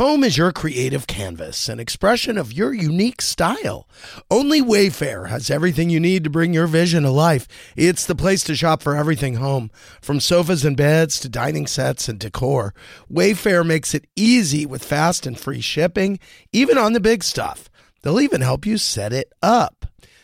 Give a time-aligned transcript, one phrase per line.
[0.00, 3.86] Home is your creative canvas, an expression of your unique style.
[4.30, 7.46] Only Wayfair has everything you need to bring your vision to life.
[7.76, 12.08] It's the place to shop for everything home, from sofas and beds to dining sets
[12.08, 12.72] and decor.
[13.12, 16.18] Wayfair makes it easy with fast and free shipping,
[16.50, 17.68] even on the big stuff.
[18.00, 19.79] They'll even help you set it up.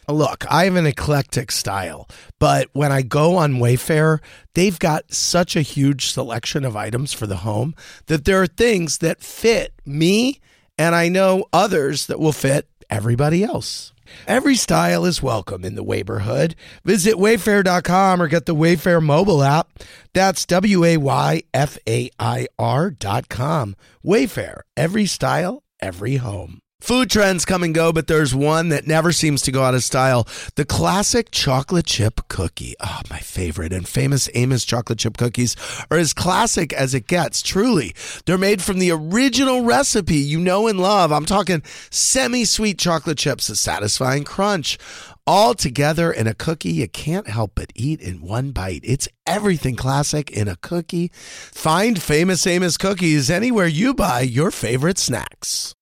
[0.08, 4.20] Look, I have an eclectic style, but when I go on Wayfair,
[4.54, 7.74] they've got such a huge selection of items for the home
[8.06, 10.40] that there are things that fit me,
[10.78, 13.92] and I know others that will fit everybody else.
[14.28, 16.54] Every style is welcome in the neighborhood.
[16.84, 19.70] Visit wayfair.com or get the Wayfair mobile app.
[20.14, 23.74] That's W A Y F A I R.com.
[24.04, 26.60] Wayfair, every style, every home.
[26.80, 29.82] Food trends come and go, but there's one that never seems to go out of
[29.82, 30.28] style.
[30.56, 32.74] The classic chocolate chip cookie.
[32.80, 33.72] Oh, my favorite.
[33.72, 35.56] And famous Amos chocolate chip cookies
[35.90, 37.94] are as classic as it gets, truly.
[38.26, 41.12] They're made from the original recipe you know and love.
[41.12, 44.78] I'm talking semi sweet chocolate chips, a satisfying crunch.
[45.26, 48.82] All together in a cookie you can't help but eat in one bite.
[48.84, 51.10] It's everything classic in a cookie.
[51.14, 55.74] Find Famous Amos cookies anywhere you buy your favorite snacks.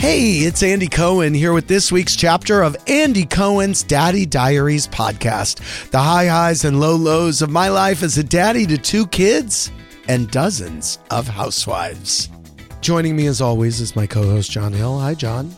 [0.00, 5.90] Hey, it's Andy Cohen here with this week's chapter of Andy Cohen's Daddy Diaries podcast.
[5.90, 9.70] The high highs and low lows of my life as a daddy to two kids
[10.08, 12.30] and dozens of housewives.
[12.80, 14.98] Joining me as always is my co host, John Hill.
[14.98, 15.54] Hi, John.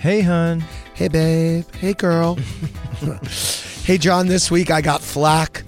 [0.00, 0.64] Hey, hun.
[0.94, 1.64] Hey, babe.
[1.76, 2.34] Hey, girl.
[3.84, 5.62] hey, John, this week I got flack.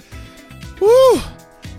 [0.80, 1.20] Woo!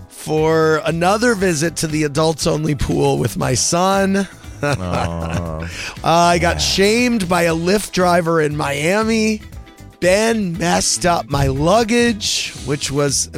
[0.08, 4.26] For another visit to the adults only pool with my son.
[4.62, 5.68] Uh,
[6.04, 9.42] I got shamed by a Lyft driver in Miami.
[10.00, 13.30] Ben messed up my luggage, which was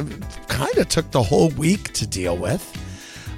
[0.47, 2.65] kind of took the whole week to deal with.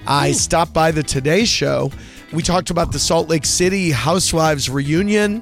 [0.05, 1.91] I stopped by the Today Show.
[2.33, 5.41] We talked about the Salt Lake City Housewives reunion,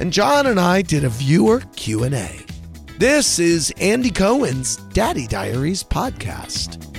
[0.00, 2.40] and John and I did a viewer Q&A.
[2.98, 6.89] This is Andy Cohen's Daddy Diaries podcast.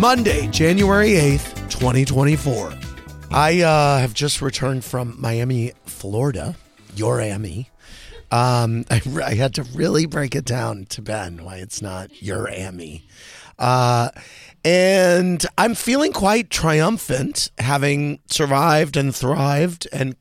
[0.00, 2.72] Monday, January 8th, 2024.
[3.32, 6.56] I uh, have just returned from Miami, Florida,
[6.96, 7.68] your Miami.
[8.30, 12.48] Um, I, I, had to really break it down to Ben why it's not your
[12.48, 13.04] Amy.
[13.58, 14.08] Uh,
[14.64, 20.16] and I'm feeling quite triumphant having survived and thrived and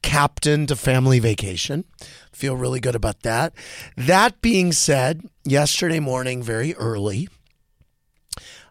[0.00, 1.84] captained a family vacation.
[2.32, 3.52] Feel really good about that.
[3.94, 7.28] That being said, yesterday morning, very early,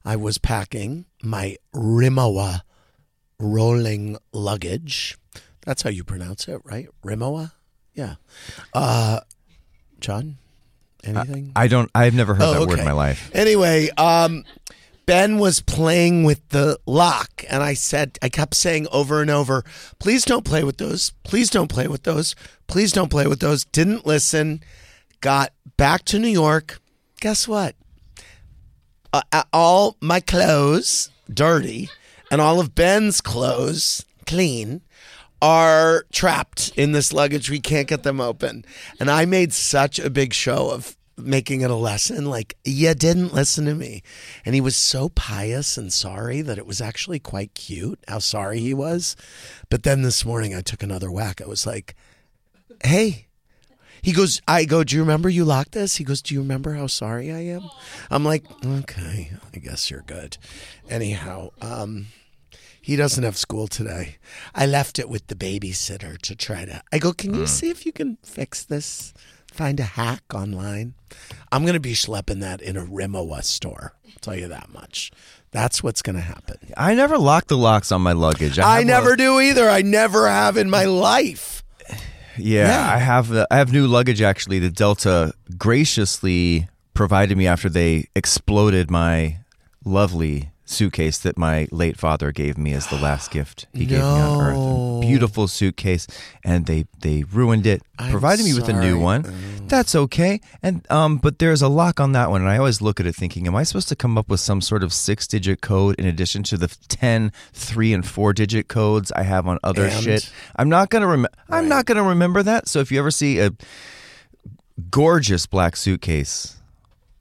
[0.07, 2.61] I was packing my Rimowa
[3.41, 5.17] rolling luggage.
[5.65, 6.87] That's how you pronounce it, right?
[7.03, 7.51] Rimowa?
[7.93, 8.15] Yeah.
[8.73, 9.19] Uh,
[9.99, 10.37] John,
[11.03, 11.51] anything?
[11.57, 12.69] I, I don't, I've never heard oh, that okay.
[12.69, 13.29] word in my life.
[13.33, 14.45] Anyway, um,
[15.07, 19.65] Ben was playing with the lock, and I said, I kept saying over and over,
[19.99, 21.11] please don't play with those.
[21.23, 22.33] Please don't play with those.
[22.67, 23.65] Please don't play with those.
[23.65, 24.63] Didn't listen.
[25.19, 26.79] Got back to New York.
[27.19, 27.75] Guess what?
[29.13, 31.89] Uh, all my clothes dirty
[32.31, 34.81] and all of Ben's clothes clean
[35.41, 37.49] are trapped in this luggage.
[37.49, 38.65] We can't get them open.
[38.99, 42.25] And I made such a big show of making it a lesson.
[42.25, 44.03] Like, you didn't listen to me.
[44.45, 48.59] And he was so pious and sorry that it was actually quite cute how sorry
[48.59, 49.15] he was.
[49.69, 51.41] But then this morning I took another whack.
[51.41, 51.95] I was like,
[52.83, 53.26] hey,
[54.01, 55.95] he goes, I go, do you remember you locked this?
[55.95, 57.69] He goes, do you remember how sorry I am?
[58.09, 60.37] I'm like, okay, I guess you're good.
[60.89, 62.07] Anyhow, um,
[62.81, 64.15] he doesn't have school today.
[64.55, 66.81] I left it with the babysitter to try to.
[66.91, 67.47] I go, can you mm.
[67.47, 69.13] see if you can fix this?
[69.51, 70.93] Find a hack online.
[71.51, 73.93] I'm going to be schlepping that in a Rimowa store.
[74.05, 75.11] I'll tell you that much.
[75.51, 76.57] That's what's going to happen.
[76.77, 78.59] I never lock the locks on my luggage.
[78.59, 79.69] I, I never a- do either.
[79.69, 81.63] I never have in my life.
[82.37, 82.93] Yeah, yeah.
[82.93, 84.59] I have the, I have new luggage actually.
[84.59, 89.39] The Delta graciously provided me after they exploded my
[89.85, 93.89] lovely suitcase that my late father gave me as the last gift he no.
[93.89, 95.03] gave me on earth.
[95.03, 96.07] A beautiful suitcase,
[96.43, 97.81] and they they ruined it.
[97.97, 99.23] I'm provided me with a new one.
[99.23, 99.69] Mm.
[99.69, 100.41] That's okay.
[100.61, 103.15] And um, but there's a lock on that one, and I always look at it
[103.15, 106.05] thinking, am I supposed to come up with some sort of six digit code in
[106.05, 110.03] addition to the 10, 3, and four digit codes I have on other and?
[110.03, 110.31] shit?
[110.55, 111.29] I'm not gonna remember.
[111.49, 111.57] Right.
[111.57, 112.67] I'm not gonna remember that.
[112.67, 113.51] So if you ever see a
[114.89, 116.56] gorgeous black suitcase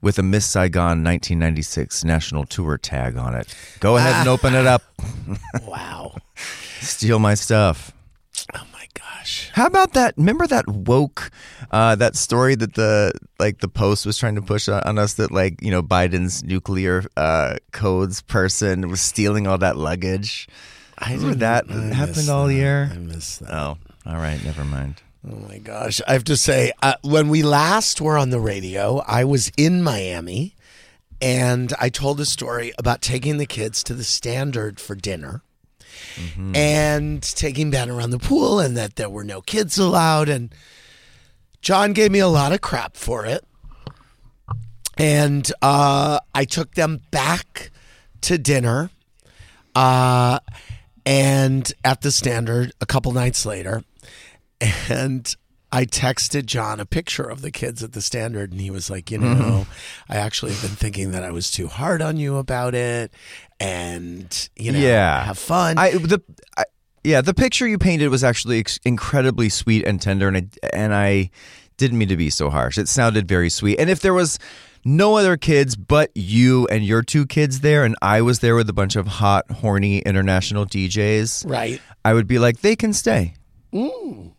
[0.01, 3.53] with a Miss Saigon 1996 national tour tag on it.
[3.79, 4.83] Go ahead and open it up.
[5.67, 6.15] wow.
[6.81, 7.91] Steal my stuff.
[8.53, 9.49] Oh my gosh.
[9.53, 10.13] How about that?
[10.17, 11.31] Remember that woke,
[11.71, 15.15] uh, that story that the like the Post was trying to push on, on us
[15.15, 20.47] that like you know Biden's nuclear uh, codes person was stealing all that luggage.
[20.99, 22.53] I Remember that I happened all that.
[22.53, 22.89] year.
[22.91, 23.53] I missed that.
[23.53, 25.01] Oh, all right, never mind.
[25.29, 25.99] Oh my gosh.
[26.07, 29.83] I have to say, uh, when we last were on the radio, I was in
[29.83, 30.55] Miami
[31.19, 35.41] and I told a story about taking the kids to the standard for dinner
[36.55, 40.29] and taking Ben around the pool and that there were no kids allowed.
[40.29, 40.53] And
[41.61, 43.43] John gave me a lot of crap for it.
[44.97, 47.71] And uh, I took them back
[48.21, 48.89] to dinner
[49.75, 50.39] uh,
[51.05, 53.83] and at the standard a couple nights later.
[54.89, 55.35] And
[55.71, 59.11] I texted John a picture of the kids at the standard, and he was like,
[59.11, 59.39] You mm-hmm.
[59.39, 59.67] know,
[60.09, 63.13] I actually have been thinking that I was too hard on you about it.
[63.59, 65.23] And, you know, Yeah.
[65.25, 65.77] have fun.
[65.77, 66.21] I the
[66.57, 66.63] I,
[67.03, 70.93] yeah, the picture you painted was actually ex- incredibly sweet and tender, and I, and
[70.93, 71.31] I
[71.77, 72.77] didn't mean to be so harsh.
[72.77, 74.39] It sounded very sweet, and if there was
[74.83, 78.69] no other kids but you and your two kids there, and I was there with
[78.69, 81.81] a bunch of hot, horny international DJs, right.
[82.05, 83.33] I would be like, they can stay.
[83.73, 84.31] Mm.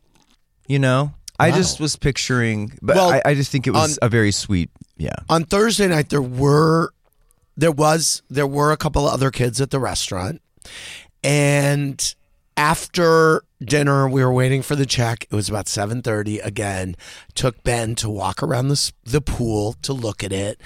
[0.69, 1.57] You know, I Wow.
[1.57, 5.15] just was picturing, but Well, I, I just think it was a very sweet, yeah.
[5.29, 6.93] on Thursday night there were
[7.57, 10.41] there was there were a couple of other kids at the restaurant
[11.25, 12.15] and
[12.59, 15.25] after dinner we were waiting for the check.
[15.31, 16.97] It was about 7:30 again.
[17.35, 20.61] Took Ben to walk around the the pool to look at it.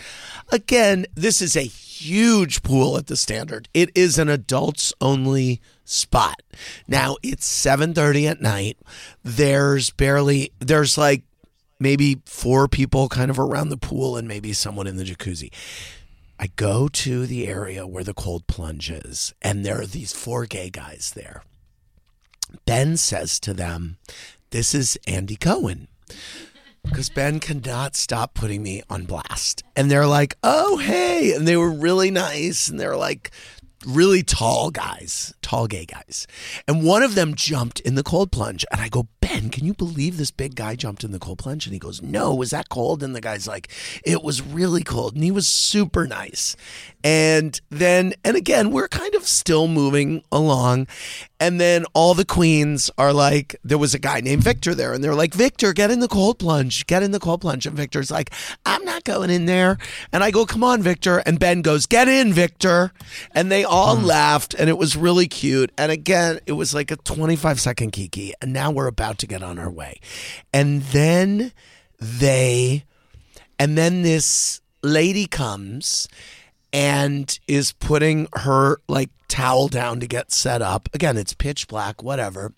[0.51, 3.69] Again this is a huge pool at the standard.
[3.75, 6.41] It is an adults only spot.
[6.89, 8.79] Now it's 7:30 at night.
[9.23, 11.25] There's barely there's like
[11.79, 15.51] maybe four people kind of around the pool and maybe someone in the jacuzzi.
[16.39, 20.47] I go to the area where the cold plunge is, and there are these four
[20.47, 21.43] gay guys there.
[22.65, 23.99] Ben says to them,
[24.51, 25.89] This is Andy Cohen.
[26.85, 29.63] Because Ben cannot stop putting me on blast.
[29.77, 31.33] And they're like, Oh, hey.
[31.33, 32.69] And they were really nice.
[32.69, 33.31] And they're like,
[33.87, 36.27] really tall guys, tall gay guys.
[36.67, 38.65] And one of them jumped in the cold plunge.
[38.71, 41.67] And I go, Ben, can you believe this big guy jumped in the cold plunge?
[41.67, 43.03] And he goes, No, was that cold?
[43.03, 43.69] And the guy's like,
[44.05, 45.15] It was really cold.
[45.15, 46.57] And he was super nice.
[47.05, 50.87] And then, and again, we're kind of still moving along.
[51.41, 55.03] And then all the queens are like, there was a guy named Victor there, and
[55.03, 57.67] they're like, Victor, get in the cold plunge, get in the cold plunge.
[57.67, 58.31] And Victor's like,
[58.65, 59.79] I'm not going in there.
[60.13, 61.19] And I go, come on, Victor.
[61.27, 62.93] And Ben goes, get in, Victor.
[63.35, 65.73] And they all laughed, and it was really cute.
[65.79, 68.35] And again, it was like a 25 second kiki.
[68.41, 69.99] And now we're about to get on our way.
[70.53, 71.53] And then
[71.99, 72.85] they,
[73.59, 76.07] and then this lady comes
[76.73, 80.89] and is putting her like towel down to get set up.
[80.93, 82.53] Again, it's pitch black, whatever.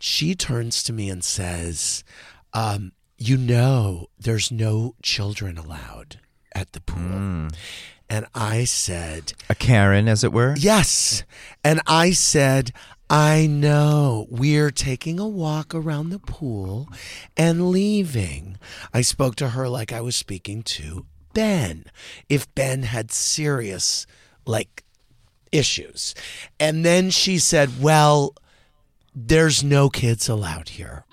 [0.00, 2.04] She turns to me and says,
[2.52, 6.20] um, You know, there's no children allowed
[6.54, 7.48] at the pool.
[8.12, 10.54] And I said, A Karen, as it were.
[10.58, 11.24] Yes.
[11.64, 12.70] And I said,
[13.08, 14.26] I know.
[14.28, 16.90] We're taking a walk around the pool
[17.38, 18.58] and leaving.
[18.92, 21.86] I spoke to her like I was speaking to Ben.
[22.28, 24.06] If Ben had serious,
[24.44, 24.84] like,
[25.50, 26.14] issues.
[26.60, 28.34] And then she said, Well,
[29.14, 31.06] there's no kids allowed here.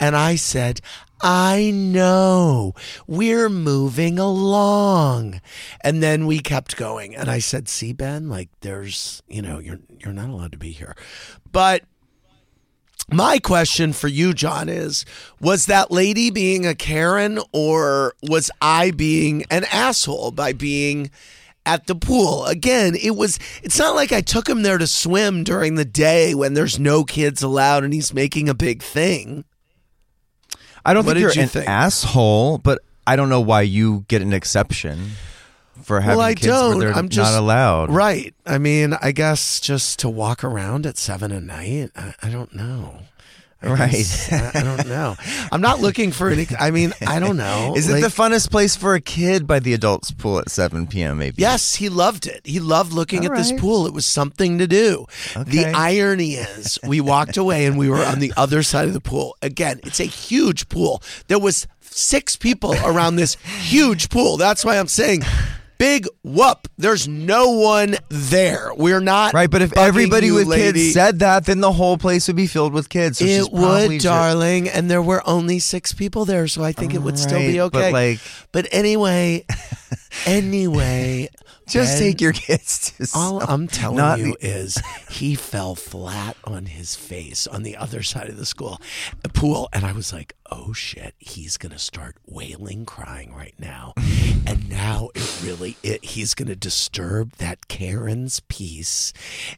[0.00, 0.80] And I said,
[1.22, 2.74] I know.
[3.06, 5.40] We're moving along.
[5.82, 7.14] And then we kept going.
[7.14, 10.72] And I said, see, Ben, like there's, you know, you're you're not allowed to be
[10.72, 10.96] here.
[11.50, 11.84] But
[13.10, 15.04] my question for you, John, is
[15.40, 21.10] was that lady being a Karen or was I being an asshole by being
[21.64, 22.46] at the pool?
[22.46, 26.34] Again, it was it's not like I took him there to swim during the day
[26.34, 29.44] when there's no kids allowed and he's making a big thing.
[30.84, 31.68] I don't What think you're you an think?
[31.68, 35.12] asshole, but I don't know why you get an exception
[35.82, 36.78] for having well, I kids where don't.
[36.80, 37.90] they're I'm just not allowed.
[37.90, 38.34] Right.
[38.46, 41.90] I mean, I guess just to walk around at seven at night.
[41.96, 42.98] I, I don't know.
[43.62, 44.28] I Right.
[44.32, 45.16] I, I don't know.
[45.52, 46.46] I'm not looking for any.
[46.58, 47.72] I mean, I don't know.
[47.76, 50.86] Is it Like- the funnest place for a kid by the adults pool at 7
[50.88, 51.18] p.m.
[51.18, 51.40] Maybe.
[51.40, 52.40] Yes, he loved it.
[52.44, 53.60] He loved looking All at this right.
[53.60, 53.86] pool.
[53.86, 55.06] It was something to do.
[55.34, 55.72] The Okay.
[55.72, 59.36] irony is, we walked away and we were on the other side of the pool.
[59.42, 61.02] Again, it's a huge pool.
[61.28, 64.36] There was six people around this huge pool.
[64.38, 65.22] That's why I'm saying,
[65.82, 66.68] big whoop.
[66.78, 68.70] There's no one there.
[68.76, 70.80] We're not Right, but if everybody with lady.
[70.84, 73.18] kids said that, then the whole place would be filled with kids.
[73.18, 76.98] So it would, darling, and there were only six people there, so I think it
[77.02, 77.92] would still be Right, but okay.
[77.92, 78.20] like-
[78.52, 79.44] But anyway,
[80.26, 81.28] anyway,
[81.66, 86.36] Just take your kids to All some- I'm telling not you is he fell flat
[86.44, 88.80] on his face on the other side of the school
[89.22, 93.54] the pool and I was like, "Oh shit, he's going to start wailing crying right
[93.58, 93.94] now."
[94.46, 99.12] and now it really it he's going to disturb that Karen's peace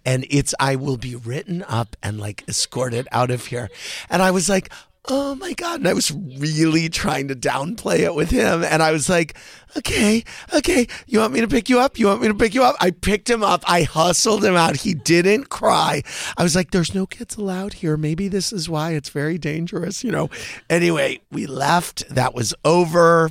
[0.05, 3.71] and it's I will be written up and like escorted out of here.
[4.11, 4.71] And I was like,
[5.07, 5.81] Oh my God.
[5.81, 8.65] And I was really trying to downplay it with him.
[8.65, 9.37] And I was like,
[9.77, 10.87] okay, okay.
[11.07, 11.99] You want me to pick you up?
[11.99, 12.77] You want me to pick you up?
[12.81, 13.63] I picked him up.
[13.67, 14.77] I hustled him out.
[14.77, 16.03] He didn't cry.
[16.39, 17.99] I was like, there's no kids allowed here.
[17.99, 20.31] Maybe this is why it's very dangerous, you know.
[20.71, 22.09] Anyway, we left.
[22.09, 23.31] That was over.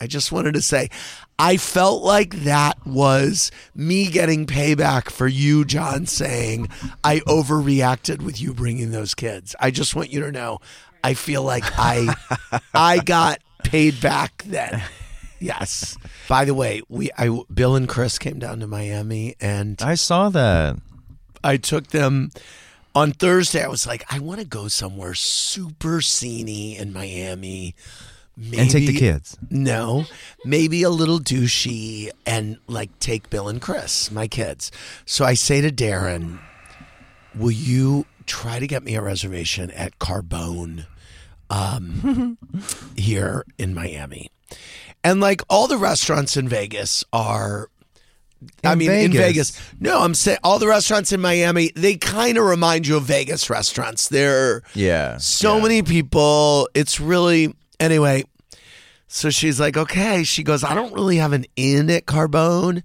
[0.00, 0.90] I just wanted to say,
[1.38, 6.68] I felt like that was me getting payback for you, John, saying
[7.04, 9.54] I overreacted with you bringing those kids.
[9.60, 10.60] I just want you to know,
[11.04, 12.14] I feel like I,
[12.74, 14.82] I got paid back then.
[15.38, 15.98] Yes.
[16.28, 20.30] By the way, we, I, Bill and Chris came down to Miami, and I saw
[20.30, 20.76] that.
[21.44, 22.30] I took them
[22.94, 23.62] on Thursday.
[23.62, 27.74] I was like, I want to go somewhere super sceney in Miami.
[28.36, 29.38] Maybe, And take the kids.
[29.50, 30.04] No,
[30.44, 34.70] maybe a little douchey and like take Bill and Chris, my kids.
[35.06, 36.38] So I say to Darren,
[37.34, 40.86] Will you try to get me a reservation at Carbone
[41.50, 42.36] um,
[42.96, 44.30] here in Miami?
[45.04, 47.68] And like all the restaurants in Vegas are
[48.62, 49.56] I In mean, in Vegas?
[49.56, 49.72] Vegas.
[49.80, 53.48] No, I'm saying all the restaurants in Miami, they kind of remind you of Vegas
[53.48, 54.08] restaurants.
[54.08, 55.16] They're Yeah.
[55.18, 56.68] so many people.
[56.74, 58.24] It's really, anyway.
[59.08, 60.24] So she's like, okay.
[60.24, 62.82] She goes, I don't really have an inn at Carbone.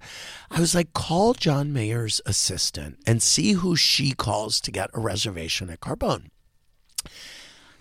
[0.50, 5.00] I was like, call John Mayer's assistant and see who she calls to get a
[5.00, 6.26] reservation at Carbone.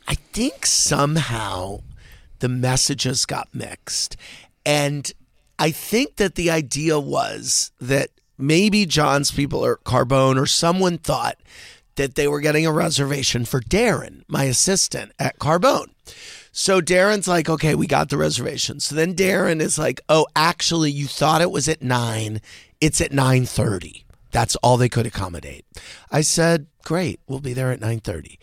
[0.07, 1.81] I think somehow
[2.39, 4.17] the messages got mixed.
[4.65, 5.11] And
[5.59, 11.37] I think that the idea was that maybe John's people or Carbone or someone thought
[11.95, 15.91] that they were getting a reservation for Darren, my assistant at Carbone.
[16.51, 18.79] So Darren's like, okay, we got the reservation.
[18.79, 22.41] So then Darren is like, oh, actually, you thought it was at nine.
[22.81, 24.05] It's at nine thirty.
[24.31, 25.65] That's all they could accommodate.
[26.11, 28.39] I said, great, we'll be there at nine thirty.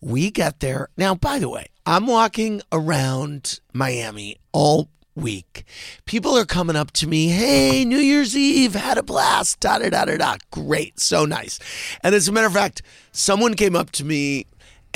[0.00, 0.88] We get there.
[0.96, 5.64] Now, by the way, I'm walking around Miami all week.
[6.04, 9.88] People are coming up to me, hey, New Year's Eve, had a blast, da da
[9.88, 10.36] da da da.
[10.50, 11.58] Great, so nice.
[12.02, 14.46] And as a matter of fact, someone came up to me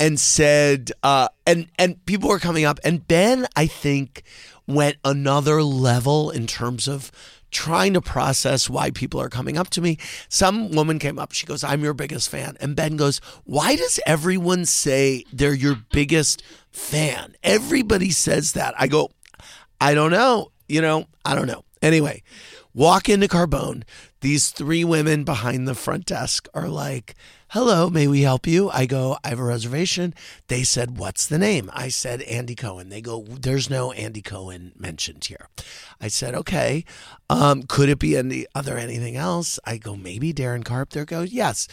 [0.01, 4.23] and said, uh, and and people were coming up, and Ben, I think,
[4.67, 7.11] went another level in terms of
[7.51, 9.99] trying to process why people are coming up to me.
[10.27, 12.57] Some woman came up, she goes, I'm your biggest fan.
[12.59, 16.41] And Ben goes, Why does everyone say they're your biggest
[16.71, 17.35] fan?
[17.43, 18.73] Everybody says that.
[18.79, 19.11] I go,
[19.79, 20.51] I don't know.
[20.67, 21.63] You know, I don't know.
[21.83, 22.23] Anyway,
[22.73, 23.83] walk into Carbone.
[24.21, 27.15] These three women behind the front desk are like,
[27.49, 28.69] Hello, may we help you?
[28.69, 30.13] I go, I have a reservation.
[30.47, 31.71] They said, What's the name?
[31.73, 32.89] I said, Andy Cohen.
[32.89, 35.47] They go, There's no Andy Cohen mentioned here.
[35.99, 36.85] I said, Okay.
[37.31, 39.59] Um, could it be any other anything else?
[39.65, 40.91] I go, Maybe Darren Carp.
[40.91, 41.67] They go, Yes.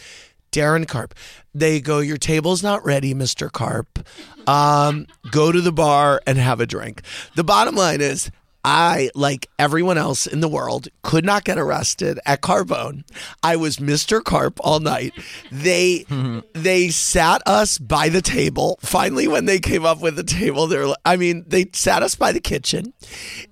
[0.51, 1.13] Darren Carp.
[1.53, 3.51] They go, Your table's not ready, Mr.
[3.51, 3.99] Carp.
[4.47, 7.03] Um, go to the bar and have a drink.
[7.35, 8.31] The bottom line is,
[8.69, 13.03] I, like everyone else in the world, could not get arrested at Carbone.
[13.41, 14.23] I was Mr.
[14.23, 15.11] Carp all night.
[15.51, 16.05] They
[16.53, 18.77] they sat us by the table.
[18.81, 22.13] Finally, when they came up with the table, they're like, I mean, they sat us
[22.13, 22.93] by the kitchen.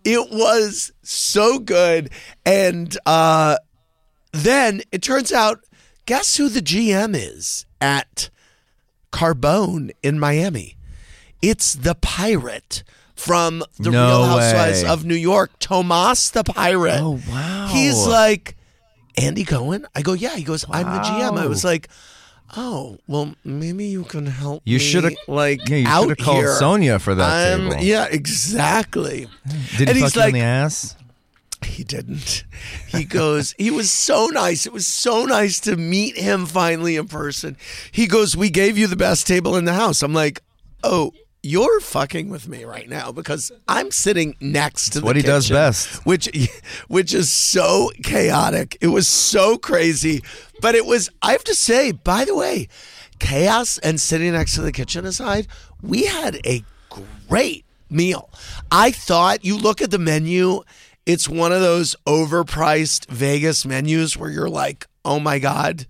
[0.04, 2.12] It was so good.
[2.46, 3.58] And uh
[4.34, 5.62] then it turns out,
[6.06, 8.30] guess who the GM is at
[9.12, 10.78] Carbone in Miami?
[11.42, 12.84] It's the pirate
[13.18, 14.90] from the No Real Housewives way.
[14.90, 17.00] of New York, Tomas the pirate.
[17.02, 17.68] Oh, wow.
[17.72, 18.56] He's like
[19.18, 19.86] Andy Cohen.
[19.96, 20.36] I go, yeah.
[20.36, 21.38] He goes, I'm the GM.
[21.38, 21.90] I was like,
[22.56, 24.62] oh, well, maybe you can help.
[24.66, 26.60] You me, shoulda- like Yeah, you out should have called here.
[26.60, 27.84] Sonja for that I'm- table.
[27.84, 29.28] Yeah, exactly.
[29.78, 30.96] Did and he he's fuck you like, in the ass?
[31.66, 32.44] he didn't.
[32.88, 34.66] He goes, he was so nice.
[34.68, 37.58] It was so nice to meet him finally in person.
[37.92, 40.04] He goes, We gave you the best table in the house.
[40.04, 40.42] I'm like,
[40.84, 41.12] Oh,
[41.44, 45.50] you're fucking with me right now because I'm sitting next to the what he does
[45.50, 46.06] best.
[46.06, 46.30] Which
[46.88, 48.78] which is so chaotic.
[48.82, 50.22] It was so crazy.
[50.62, 52.68] But it was I have to say, by the way,
[53.20, 55.48] chaos and sitting next to the kitchen aside,
[55.82, 56.64] we had a
[57.28, 58.30] great meal.
[58.72, 60.64] I thought you look at the menu,
[61.06, 65.86] it's one of those overpriced Vegas menus where you're like, "Oh my god,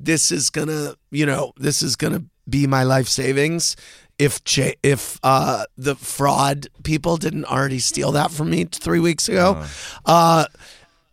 [0.00, 3.76] this is to, you know, this is to be my life savings."
[4.18, 9.28] If J- if uh, the fraud people didn't already steal that from me 3 weeks
[9.28, 9.64] ago.
[10.04, 10.46] Uh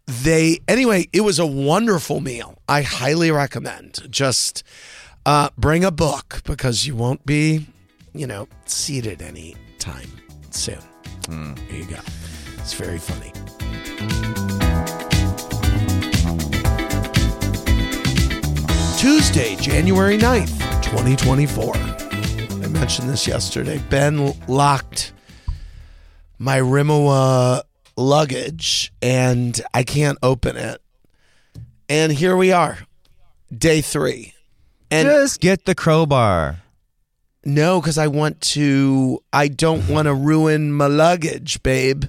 [0.08, 2.58] they anyway, it was a wonderful meal.
[2.68, 4.00] I highly recommend.
[4.10, 4.64] Just
[5.26, 7.68] uh, bring a book because you won't be,
[8.14, 10.10] you know, seated any time
[10.50, 10.80] soon.
[11.30, 12.00] There you go.
[12.58, 13.32] It's very funny.
[18.98, 21.74] Tuesday, January 9th, 2024.
[22.72, 23.82] Mentioned this yesterday.
[23.90, 25.14] Ben locked
[26.40, 27.62] my Rimowa
[27.96, 30.82] luggage and I can't open it.
[31.90, 32.80] And here we are,
[33.56, 34.34] day three.
[34.90, 36.62] And Just get the crowbar.
[37.46, 42.06] no, because I want to, I don't want to ruin my luggage, babe.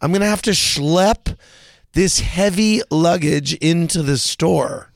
[0.00, 1.36] I'm going to have to schlep
[1.92, 4.87] this heavy luggage into the store.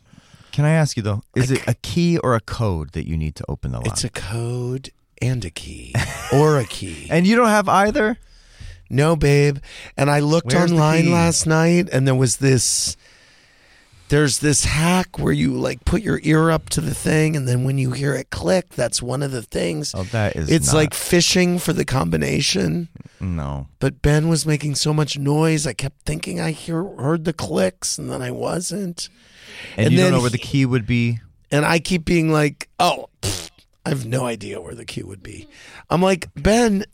[0.52, 3.34] Can I ask you though, is it a key or a code that you need
[3.36, 3.86] to open the lock?
[3.86, 4.90] It's a code
[5.20, 5.94] and a key
[6.32, 7.06] or a key.
[7.10, 8.18] and you don't have either?
[8.90, 9.58] No, babe.
[9.96, 12.96] And I looked Where's online last night and there was this
[14.12, 17.64] there's this hack where you like put your ear up to the thing and then
[17.64, 19.94] when you hear it click, that's one of the things.
[19.96, 22.88] Oh, that is it's not- like fishing for the combination.
[23.20, 23.68] no.
[23.78, 27.96] But Ben was making so much noise, I kept thinking I hear, heard the clicks
[27.96, 29.08] and then I wasn't.
[29.78, 31.20] And, And you don't know where the key would be?
[31.50, 33.50] And I keep being like, "Oh, pfft,
[33.86, 35.48] I have no idea where the key would be."
[35.88, 36.84] I'm like, "Ben,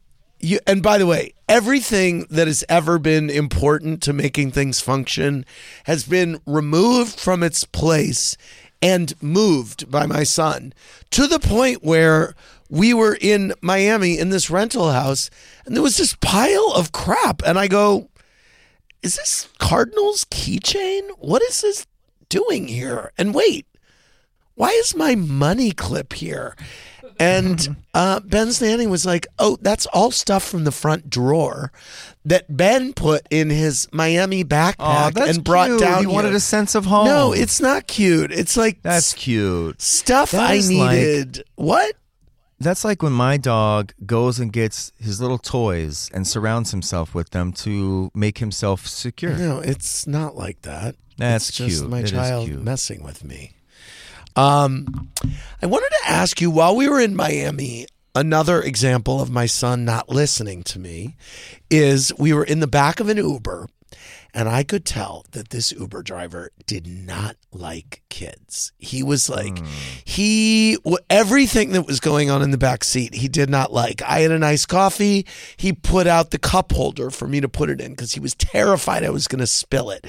[0.40, 5.44] you and by the way, everything that has ever been important to making things function
[5.84, 8.36] has been removed from its place
[8.80, 10.72] and moved by my son
[11.10, 12.34] to the point where
[12.70, 15.30] we were in Miami in this rental house
[15.66, 18.08] and there was this pile of crap and I go,
[19.02, 21.10] is this Cardinals keychain?
[21.18, 21.86] What is this
[22.28, 23.12] doing here?
[23.16, 23.66] And wait,
[24.54, 26.56] why is my money clip here?
[27.18, 31.72] And uh, Ben Standing was like, oh, that's all stuff from the front drawer
[32.24, 35.80] that Ben put in his Miami backpack Oh, and brought cute.
[35.80, 36.00] down.
[36.02, 37.06] He wanted a sense of home.
[37.06, 38.30] No, it's not cute.
[38.30, 39.80] It's like That's cute.
[39.82, 41.44] stuff That I is like- needed.
[41.56, 41.94] what?
[42.60, 47.30] That's like when my dog goes and gets his little toys and surrounds himself with
[47.30, 49.32] them to make himself secure.
[49.36, 50.96] No, it's not like that.
[51.18, 51.90] That's it's just cute.
[51.90, 53.54] my It child messing with me.
[54.36, 55.10] Um,
[55.62, 57.86] I wanted to ask you while we were in Miami.
[58.14, 61.16] Another example of my son not listening to me
[61.70, 63.68] is we were in the back of an Uber,
[64.34, 68.72] and I could tell that this Uber driver did not like kids.
[68.78, 69.66] He was like, hmm.
[70.04, 70.76] he
[71.08, 74.02] everything that was going on in the back seat, he did not like.
[74.02, 75.26] I had a nice coffee.
[75.56, 78.34] He put out the cup holder for me to put it in because he was
[78.34, 80.06] terrified I was going to spill it.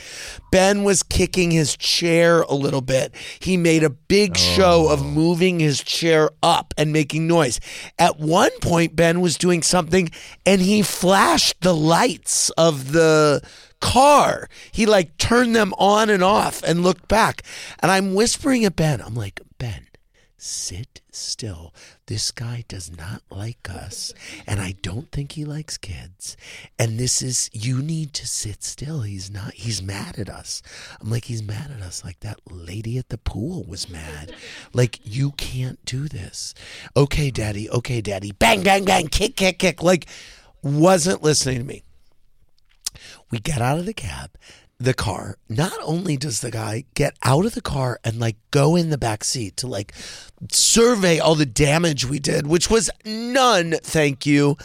[0.51, 3.13] Ben was kicking his chair a little bit.
[3.39, 5.05] He made a big show of oh.
[5.05, 7.60] moving his chair up and making noise.
[7.97, 10.10] At one point, Ben was doing something
[10.45, 13.41] and he flashed the lights of the
[13.79, 14.49] car.
[14.71, 17.43] He like turned them on and off and looked back.
[17.79, 19.87] And I'm whispering at Ben, I'm like, Ben,
[20.37, 21.73] sit still.
[22.07, 24.13] This guy does not like us.
[24.47, 26.37] And I don't think he likes kids.
[26.77, 29.01] And this is, you need to sit still.
[29.01, 30.61] He's not, he's mad at us.
[30.99, 32.03] I'm like, he's mad at us.
[32.03, 34.33] Like that lady at the pool was mad.
[34.73, 36.53] Like, you can't do this.
[36.95, 37.69] Okay, daddy.
[37.69, 38.31] Okay, daddy.
[38.31, 39.07] Bang, bang, bang.
[39.07, 39.83] Kick, kick, kick.
[39.83, 40.07] Like,
[40.63, 41.83] wasn't listening to me.
[43.31, 44.31] We get out of the cab,
[44.79, 45.37] the car.
[45.47, 48.97] Not only does the guy get out of the car and like go in the
[48.97, 49.93] back seat to like
[50.51, 54.57] survey all the damage we did, which was none, thank you.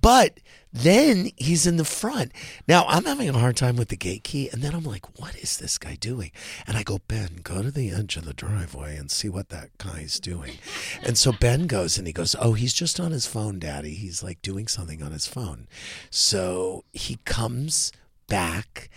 [0.00, 0.38] But
[0.72, 2.32] then he's in the front.
[2.68, 5.34] Now I'm having a hard time with the gate key, and then I'm like, what
[5.36, 6.32] is this guy doing?
[6.66, 9.76] And I go, Ben, go to the edge of the driveway and see what that
[9.78, 10.58] guy's doing.
[11.02, 13.94] And so Ben goes and he goes, Oh, he's just on his phone, Daddy.
[13.94, 15.66] He's like doing something on his phone.
[16.10, 17.90] So he comes
[18.28, 18.88] back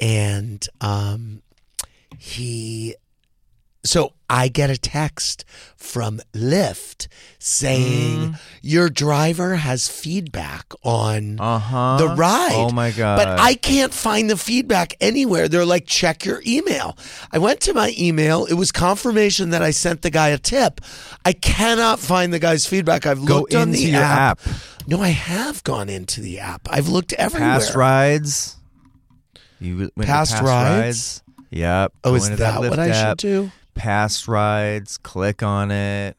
[0.00, 1.42] and um
[2.18, 2.94] he
[3.84, 5.44] so I get a text
[5.76, 7.08] from Lyft
[7.40, 11.96] saying your driver has feedback on Uh huh.
[11.98, 12.52] the ride.
[12.54, 13.16] Oh my god.
[13.16, 15.48] But I can't find the feedback anywhere.
[15.48, 16.96] They're like, check your email.
[17.32, 18.44] I went to my email.
[18.44, 20.80] It was confirmation that I sent the guy a tip.
[21.24, 23.04] I cannot find the guy's feedback.
[23.04, 24.38] I've go looked on the app.
[24.46, 24.54] app.
[24.86, 26.68] No, I have gone into the app.
[26.70, 27.50] I've looked everywhere.
[27.50, 28.56] Past rides.
[29.62, 31.22] You went to Past rides?
[31.50, 31.92] Yep.
[32.04, 33.20] Oh, Go is into that what I app.
[33.20, 33.52] should do?
[33.74, 34.98] Past rides.
[34.98, 36.16] Click on it.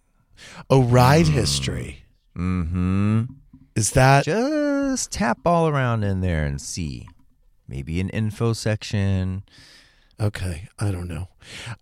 [0.69, 2.05] Oh, ride history.
[2.37, 3.23] Mm-hmm.
[3.75, 7.07] Is that Just tap all around in there and see.
[7.67, 9.43] Maybe an info section.
[10.19, 11.27] Okay, I don't know.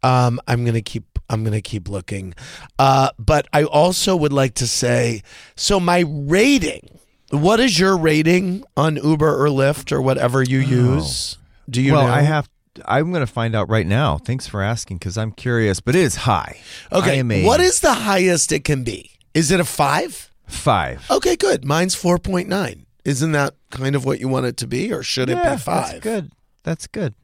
[0.03, 1.19] Um, I'm gonna keep.
[1.29, 2.33] I'm gonna keep looking.
[2.79, 5.21] Uh, but I also would like to say,
[5.55, 6.97] so my rating.
[7.31, 11.37] What is your rating on Uber or Lyft or whatever you use?
[11.69, 12.13] Do you well, know?
[12.13, 12.49] I have
[12.85, 14.17] I'm going to find out right now.
[14.17, 16.61] Thanks for asking because I'm curious, but it is high.
[16.91, 17.19] Okay.
[17.19, 19.11] a What is the highest it can be?
[19.33, 20.31] Is it a five?
[20.47, 21.05] five?
[21.09, 21.65] Okay, good.
[21.65, 22.85] Mine's 4.9.
[23.03, 25.65] Isn't that kind of what you want it to be, or should it be five?
[25.65, 26.31] That's good.
[26.63, 27.15] That's good.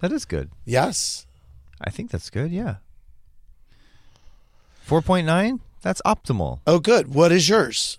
[0.00, 0.50] That is good.
[0.64, 1.26] Yes.
[1.80, 2.50] I think that's good.
[2.50, 2.76] Yeah.
[4.82, 5.60] Four point nine.
[5.82, 6.60] That's optimal.
[6.66, 7.14] Oh, good.
[7.14, 7.98] What is yours?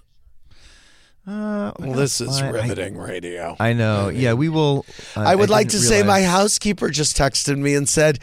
[1.27, 3.55] Uh, Well, this is I- I- riveting radio.
[3.59, 4.07] I know.
[4.07, 4.85] Yeah, we will.
[5.15, 8.19] uh, I would like didn't to say my housekeeper just texted me and said,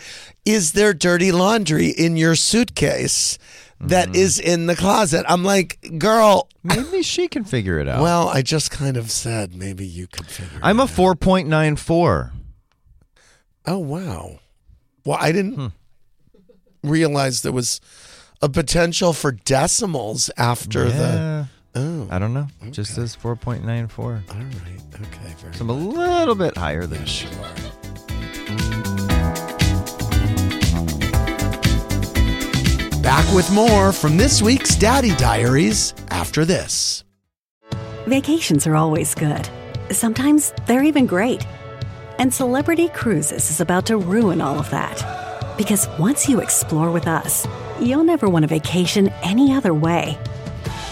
[0.46, 3.38] Is there dirty laundry in your suitcase
[3.78, 4.14] that Mm-hmm.
[4.16, 5.26] is in the closet?
[5.28, 8.00] I'm like, Girl, Maybe she can figure it out.
[8.00, 10.66] well, I just kind of said maybe you could figure it out.
[10.66, 12.32] I'm a four point nine four.
[13.66, 14.38] Oh, wow.
[15.04, 15.66] Well, I didn't Hmm.
[16.82, 17.80] realize there was
[18.40, 21.48] a potential for decimals after the.
[21.74, 21.82] Yeah.
[21.82, 22.46] Oh, I don't know.
[22.70, 24.22] Just says four point nine four.
[24.30, 24.80] all right.
[24.94, 25.34] Okay.
[25.38, 27.30] Very So I'm a little bit higher than Sure.
[33.02, 37.04] Back with more from this week's Daddy Diaries after this.
[38.06, 39.48] Vacations are always good.
[39.90, 41.46] Sometimes they're even great.
[42.18, 45.04] And Celebrity Cruises is about to ruin all of that.
[45.58, 47.46] Because once you explore with us,
[47.80, 50.18] you'll never want a vacation any other way.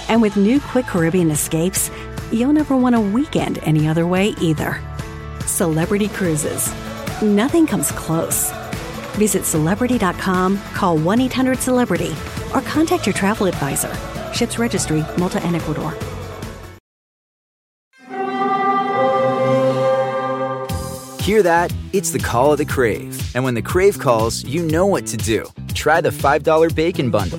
[0.09, 1.91] And with new Quick Caribbean escapes,
[2.33, 4.81] you'll never want a weekend any other way either.
[5.47, 6.73] Celebrity Cruises.
[7.23, 8.51] Nothing comes close.
[9.17, 12.13] Visit celebrity.com, call 1 800 Celebrity,
[12.55, 13.95] or contact your travel advisor.
[14.33, 15.95] Ships Registry, Malta and Ecuador.
[21.23, 21.73] Hear that?
[21.93, 23.37] It's the call of the Crave.
[23.37, 25.47] And when the Crave calls, you know what to do.
[25.73, 27.39] Try the $5 Bacon Bundle.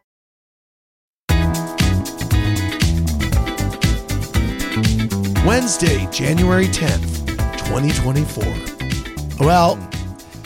[5.51, 7.27] Wednesday, January 10th,
[7.67, 9.45] 2024.
[9.45, 9.75] Well,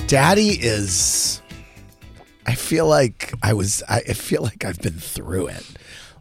[0.08, 1.44] Daddy is.
[2.48, 3.84] I feel like I was.
[3.88, 5.64] I feel like I've been through it.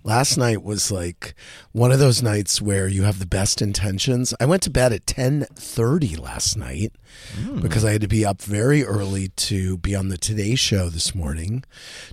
[0.03, 1.35] Last night was like
[1.73, 4.35] one of those nights where you have the best intentions.
[4.39, 6.93] I went to bed at 10:30 last night
[7.35, 7.61] hmm.
[7.61, 11.15] because I had to be up very early to be on the Today show this
[11.15, 11.65] morning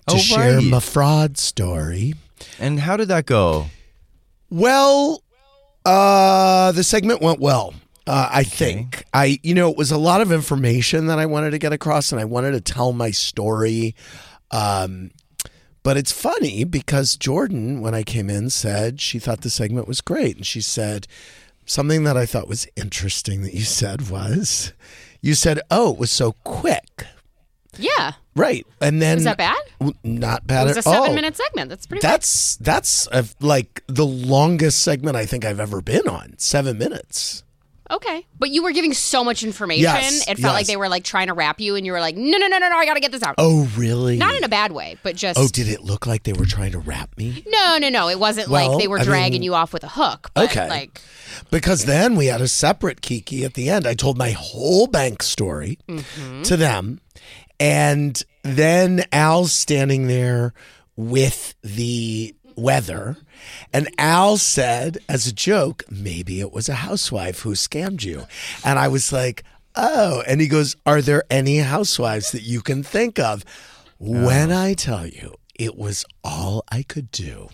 [0.07, 0.63] to Oh, share right.
[0.63, 2.13] my fraud story.
[2.57, 3.65] And how did that go?
[4.49, 5.21] Well,
[5.85, 7.73] uh, the segment went well.
[8.07, 11.51] Uh, I think I, you know, it was a lot of information that I wanted
[11.51, 13.95] to get across, and I wanted to tell my story.
[14.49, 15.11] Um,
[15.83, 20.01] but it's funny because Jordan, when I came in, said she thought the segment was
[20.01, 21.07] great, and she said
[21.65, 24.73] something that I thought was interesting that you said was,
[25.21, 27.05] you said, "Oh, it was so quick."
[27.77, 28.13] Yeah.
[28.35, 29.57] Right, and then Was that bad?
[29.79, 31.69] W- Not bad It was at a seven-minute segment.
[31.69, 36.35] That's pretty That's that's uh like the longest segment I think I've ever been on.
[36.37, 37.43] Seven minutes.
[37.91, 38.25] okay.
[38.39, 39.83] But you were giving so much information.
[39.83, 42.15] Yes, it felt like they were like trying to wrap you, and you were like,
[42.15, 43.35] no, no, no, no, no, I got to get this out.
[43.37, 44.15] Oh, really?
[44.15, 45.37] Not in a bad way, but just.
[45.37, 47.43] Oh, did it look like they were trying to wrap me?
[47.47, 48.07] no, no, no.
[48.07, 50.31] It wasn't Well, like they were I dragging mean- you off with a hook.
[50.33, 50.69] But Okay.
[50.69, 51.01] Like,
[51.51, 53.85] Because then we had a separate Kiki at the end.
[53.85, 56.43] I told my whole bank story Mm-hmm.
[56.43, 57.01] to them.
[57.61, 60.51] And then Al's standing there
[60.95, 63.17] with the weather.
[63.71, 68.25] And Al said, as a joke, maybe it was a housewife who scammed you.
[68.65, 69.43] And I was like,
[69.75, 70.23] oh.
[70.27, 73.45] And he goes, Are there any housewives that you can think of?
[73.99, 74.59] When oh.
[74.59, 77.49] I tell you, it was all I could do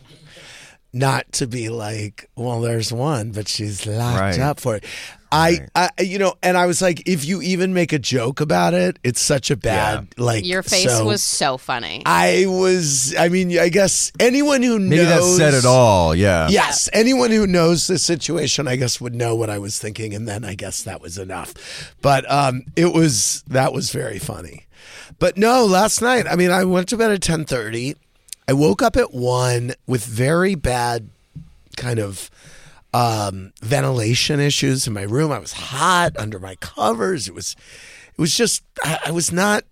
[0.94, 4.40] not to be like, well, there's one, but she's locked Right.
[4.40, 4.86] up for it.
[5.32, 8.74] I, I, you know, and I was like, if you even make a joke about
[8.74, 10.46] it, it's such a bad like.
[10.46, 12.02] Your face so- was so funny.
[12.06, 13.16] I was.
[13.16, 16.16] I mean, I guess anyone who Maybe that said it all.
[16.16, 16.48] Yeah.
[16.50, 20.28] Yes, anyone who knows the situation, I guess, would know what I was thinking, and
[20.28, 21.94] then I guess that was enough.
[22.02, 24.66] But um, it was that was very funny.
[25.20, 27.96] But no, last night, I mean, I went to bed at ten thirty.
[28.48, 31.10] I woke up at one with very bad
[31.76, 32.30] kind of
[32.94, 35.32] um, ventilation issues in my room.
[35.32, 37.28] I was hot under my covers.
[37.28, 37.56] It was,
[38.16, 39.64] it was just, I, I was not,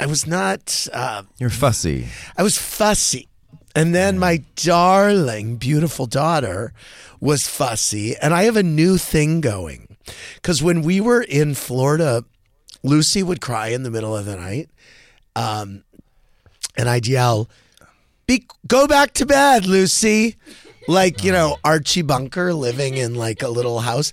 [0.00, 0.86] I was not.
[0.92, 2.08] Uh, You're fussy.
[2.36, 3.28] I was fussy.
[3.74, 6.72] And then my darling, beautiful daughter
[7.20, 8.16] was fussy.
[8.16, 9.96] And I have a new thing going.
[10.36, 12.24] Because when we were in Florida,
[12.82, 14.70] Lucy would cry in the middle of the night.
[15.34, 15.84] Um,
[16.76, 17.48] and I'd yell,
[18.26, 20.36] Be, Go back to bed, Lucy.
[20.88, 24.12] Like, you know, Archie Bunker living in like a little house.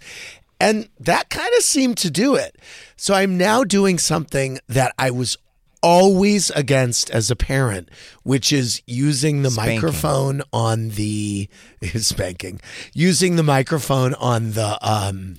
[0.59, 2.55] And that kind of seemed to do it.
[2.95, 5.37] So I'm now doing something that I was
[5.81, 7.89] always against as a parent,
[8.23, 9.75] which is using the Spanking.
[9.75, 11.49] microphone on the
[11.97, 12.61] spanking,
[12.93, 15.35] using the microphone on the um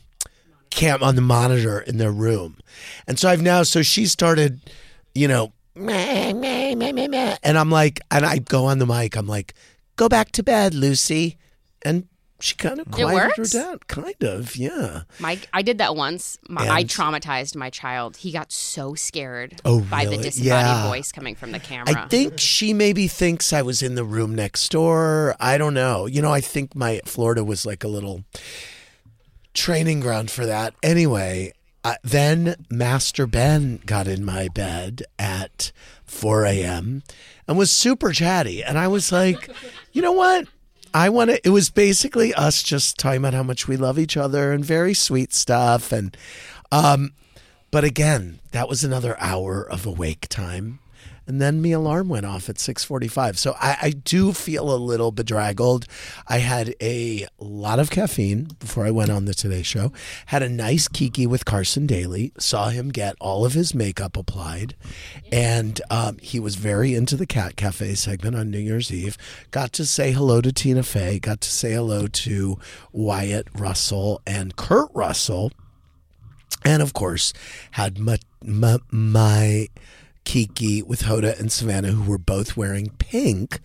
[0.71, 2.59] cam on the monitor in their room.
[3.09, 4.61] And so I've now so she started,
[5.15, 7.37] you know, meh, meh, meh, meh, meh.
[7.43, 9.55] and I'm like and I go on the mic, I'm like,
[9.97, 11.37] go back to bed, Lucy.
[11.83, 12.09] And
[12.41, 13.79] she kind of quieted her down.
[13.87, 15.03] Kind of, yeah.
[15.19, 16.37] My, I did that once.
[16.49, 18.17] My, I And- traumatized my child.
[18.19, 20.23] He got so scared Oh, by the really?
[20.25, 20.89] disembodied Yeah.
[20.89, 22.05] voice coming from the camera.
[22.05, 25.37] I think she maybe thinks I was in the room next door.
[25.41, 26.07] I don't know.
[26.07, 28.25] You know, I think my Florida was like a little
[29.55, 30.75] training ground for that.
[30.83, 31.53] Anyway,
[31.85, 35.71] uh, then Master Ben got in my bed at
[36.05, 37.03] 4 a.m.
[37.47, 38.63] and was super chatty.
[38.63, 39.51] And I was like,
[39.93, 40.47] you know what?
[40.93, 44.17] I want to, it was basically us just talking about how much we love each
[44.17, 45.91] other and very sweet stuff.
[45.91, 46.17] And,
[46.71, 47.13] um,
[47.71, 50.79] but again, that was another hour of awake time.
[51.27, 53.39] And then my alarm went off at 6:45.
[53.39, 55.87] So I, I do feel a little bedraggled.
[56.27, 59.93] I had a lot of caffeine before I went on the Today Show.
[60.27, 62.33] Had a nice kiki with Carson Daly.
[62.39, 64.75] Saw him get all of his makeup applied,
[65.33, 69.17] and um, he was very into the Cat Cafe segment on New Year's Eve.
[69.51, 71.19] Got to say hello to Tina Fey.
[71.19, 72.59] Got to say hello to
[72.93, 75.53] Wyatt Russell and Kurt Russell
[76.65, 77.33] and of course
[77.73, 79.69] had my, my, my
[80.25, 83.61] Kiki with Hoda and Savannah, who were both wearing pink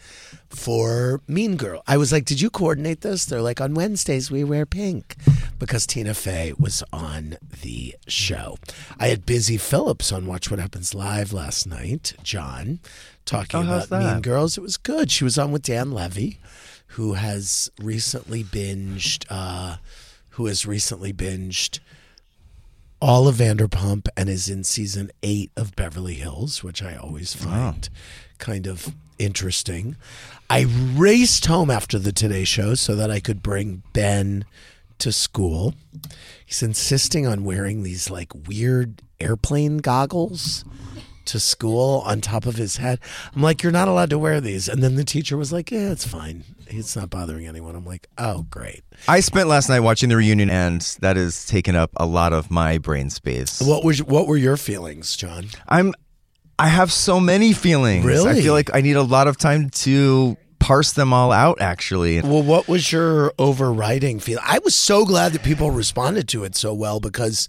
[0.50, 1.82] for Mean Girl.
[1.88, 5.16] I was like, "Did you coordinate this?" They're like, "On Wednesdays we wear pink,"
[5.58, 8.58] because Tina Fey was on the show.
[9.00, 12.14] I had Busy Phillips on Watch What Happens Live last night.
[12.24, 12.80] John
[13.26, 14.22] talking Oh, about Mean?
[14.22, 14.58] Girls.
[14.58, 15.12] It was good.
[15.12, 16.40] She was on with Dan Levy,
[16.94, 19.26] who has recently binged.
[19.30, 19.78] Uh,
[20.34, 21.80] who has recently binged
[23.02, 27.90] all of Vanderpump and is in season eight of Beverly Hills, which I always find
[28.38, 29.96] kind of interesting.
[30.50, 34.46] I raced home after the Today Show so that I could bring Ben
[35.00, 35.76] to school.
[36.46, 40.66] He's insisting on wearing these like weird airplane goggles
[41.26, 43.00] to school on top of his head.
[43.36, 44.68] I'm like, you're not allowed to wear these.
[44.68, 46.44] And then the teacher was like, yeah, it's fine.
[46.70, 47.76] It's not bothering anyone.
[47.76, 48.84] I'm like, oh, great.
[49.08, 52.52] I spent last night watching the reunion, and that has taken up a lot of
[52.52, 53.62] my brain space.
[53.62, 55.48] What was what were your feelings, John?
[55.68, 55.94] I'm
[56.60, 58.06] I have so many feelings.
[58.06, 61.62] Really, I feel like I need a lot of time to parse them all out
[61.62, 62.22] actually.
[62.22, 64.40] Well, what was your overriding feel?
[64.44, 67.48] I was so glad that people responded to it so well because,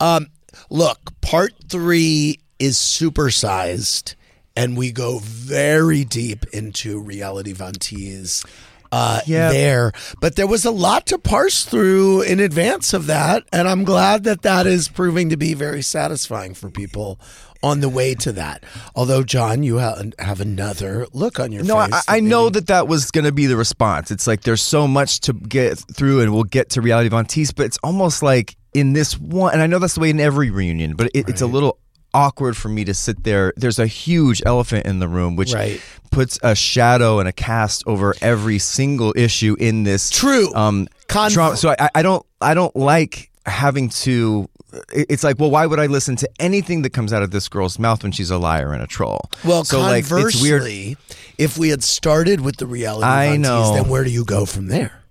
[0.00, 0.28] um,
[0.70, 4.14] look, part three is supersized,
[4.56, 8.44] and we go very deep into reality Von Tease.
[8.92, 13.68] Uh, there, but there was a lot to parse through in advance of that, and
[13.68, 17.18] I'm glad that that is proving to be very satisfying for people
[17.64, 18.62] on the way to that.
[18.94, 21.68] Although, John, you ha- have another look on your face.
[21.68, 22.00] No, I.
[22.06, 24.12] I know that that was going to be the response.
[24.12, 27.50] It's like there's so much to get through, and we'll get to reality Von Tease,
[27.52, 30.50] but it's almost like in this one, and I know that's the way in every
[30.50, 31.78] reunion, but it, it's a little
[32.16, 33.52] awkward for me to sit there.
[33.56, 35.80] There's a huge elephant in the room, which Right.
[36.10, 40.52] puts a shadow and a cast over every single issue in this True.
[40.54, 41.56] um, Conf- drama.
[41.56, 44.48] So I, I don't, I don't like having to.
[44.92, 47.78] It's like, well, why would I listen to anything that comes out of this girl's
[47.78, 49.20] mouth when she's a liar and a troll?
[49.44, 50.32] Well, so like, it's weird.
[50.32, 50.96] conversely,
[51.38, 53.74] if we had started with the reality, I know.
[53.74, 55.02] then where do you go from there?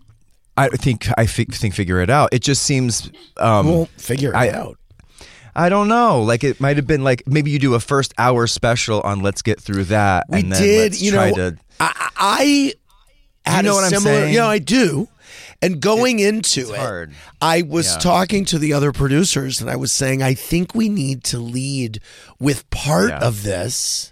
[0.58, 2.30] I think I think figure it out.
[2.32, 4.78] It just seems um, Well, figure it I- out.
[5.56, 6.22] I don't know.
[6.22, 9.42] Like it might have been like maybe you do a first hour special on let's
[9.42, 10.26] get through that.
[10.30, 12.74] We and then did, let's you try know, to I,
[13.46, 14.34] I had know a what I'm saying?
[14.34, 15.08] you know, I do.
[15.62, 17.14] And going into it, hard.
[17.42, 18.00] I was Yeah.
[18.00, 22.00] talking to the other producers and I was saying, I think we need to lead
[22.40, 23.20] with part Yeah.
[23.20, 24.12] of this.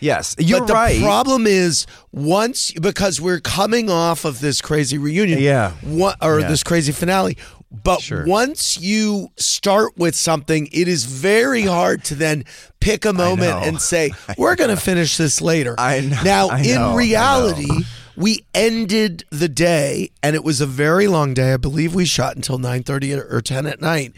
[0.00, 1.00] Yes, you're but the right.
[1.02, 5.72] problem is once because we're coming off of this crazy reunion, Yeah.
[5.82, 6.48] one, or Yeah.
[6.48, 7.36] this crazy finale.
[7.70, 8.24] But Sure.
[8.24, 12.44] once you start with something, it is very hard to then
[12.80, 16.62] pick a moment and say, "We're going to finish this later." I know, Now, I
[16.62, 17.84] know, in reality,
[18.16, 21.52] we ended the day, and it was a very long day.
[21.52, 24.14] I believe we shot until nine thirty or ten at night.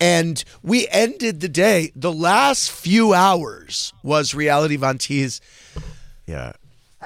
[0.00, 1.90] And we ended the day.
[1.96, 4.98] The last few hours was reality Von
[6.26, 6.52] yeah.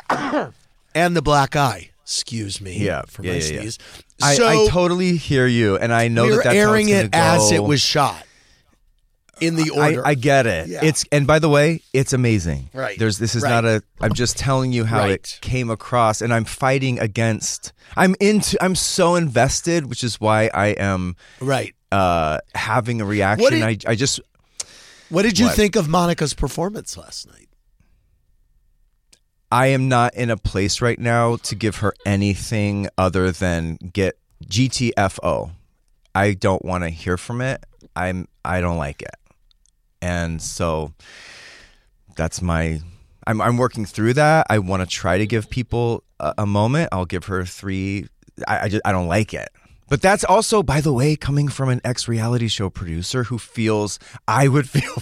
[0.95, 1.91] and the black eye.
[2.03, 2.77] Excuse me.
[2.77, 3.71] Yeah, for yeah, my yeah, yeah.
[4.23, 7.11] I, So I totally hear you, and I know that that's how airing it's it
[7.13, 8.25] gonna as it was shot
[9.41, 10.07] in the order.
[10.07, 10.69] I get it.
[10.69, 10.81] Yeah.
[10.83, 12.69] It's and by the way, it's amazing.
[12.75, 12.99] Right.
[12.99, 13.51] There's this is Right.
[13.51, 13.83] not a.
[14.01, 15.13] I'm just telling you how Right.
[15.13, 17.73] it came across, and I'm fighting against.
[17.97, 18.63] I'm into.
[18.63, 21.75] I'm so invested, which is why I am right.
[21.91, 23.51] uh having a reaction.
[23.51, 24.21] Did- I I just
[25.09, 25.57] What did you What?
[25.57, 27.49] think of Monica's performance last night?
[29.53, 34.17] I am not in a place right now to give her anything other than get
[34.45, 35.51] GTFO.
[36.15, 37.65] I don't want to hear from it.
[37.97, 39.15] I'm I don't like it.
[40.01, 40.93] And so
[42.17, 42.81] that's my
[43.27, 44.47] I'm I'm working through that.
[44.49, 46.91] I want to try to give people a, a moment.
[46.93, 48.07] I'll give her 3
[48.47, 49.49] I I just I don't like it.
[49.91, 53.99] But that's also, by the way, coming from an ex reality show producer who feels
[54.27, 54.95] I would feel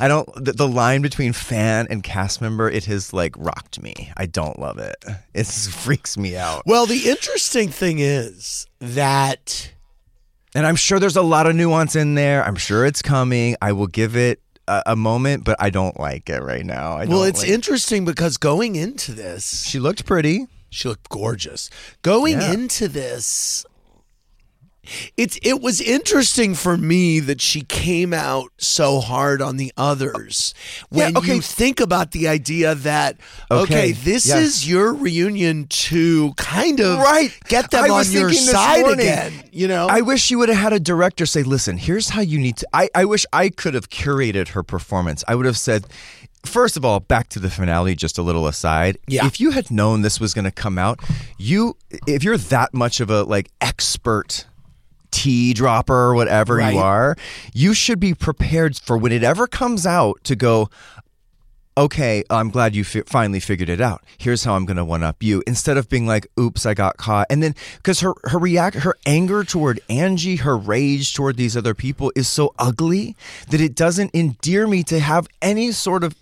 [0.00, 2.68] I don't the, the line between fan and cast member.
[2.68, 4.10] It has like rocked me.
[4.16, 4.96] I don't love it.
[5.34, 5.46] It
[5.84, 6.62] freaks me out.
[6.66, 9.70] Well, the interesting thing is that
[10.54, 12.44] And I'm sure there's a lot of nuance in there.
[12.44, 13.56] I'm sure it's coming.
[13.60, 16.96] I will give it a, a moment, but I don't like it right now.
[16.96, 20.46] I well, it's like- interesting because going into this, She looked pretty.
[20.70, 21.68] she looked gorgeous.
[22.00, 22.52] Going Yeah.
[22.54, 23.66] into this,
[25.16, 30.54] it's it was interesting for me that she came out so hard on the others.
[30.90, 31.34] Yeah, When okay.
[31.34, 33.16] you think about the idea that
[33.50, 34.38] okay, Okay, this yes.
[34.42, 37.32] is your reunion to kind of Right.
[37.48, 39.00] get them I on your side morning.
[39.00, 39.32] again.
[39.52, 42.38] You know, I wish you would have had a director say, listen, here's how you
[42.38, 42.68] need to.
[42.72, 45.24] I, I wish I could have curated her performance.
[45.28, 45.86] I would have said,
[46.44, 48.98] first of all, back to the finale, just a little aside.
[49.06, 49.26] Yeah.
[49.26, 51.00] If you had known this was going to come out,
[51.38, 54.46] you, if you're that much of a like expert
[55.14, 56.74] tea dropper or whatever Right.
[56.74, 57.16] you are,
[57.52, 60.68] you should be prepared for when it ever comes out to go,
[61.76, 64.04] okay, I'm glad you fi- finally figured it out.
[64.18, 65.42] Here's how I'm going to one up you.
[65.46, 67.26] Instead of being like, oops, I got caught.
[67.30, 71.74] And then, because her, her react, her anger toward Angie, her rage toward these other
[71.74, 73.16] people is so ugly
[73.50, 76.14] that it doesn't endear me to have any sort of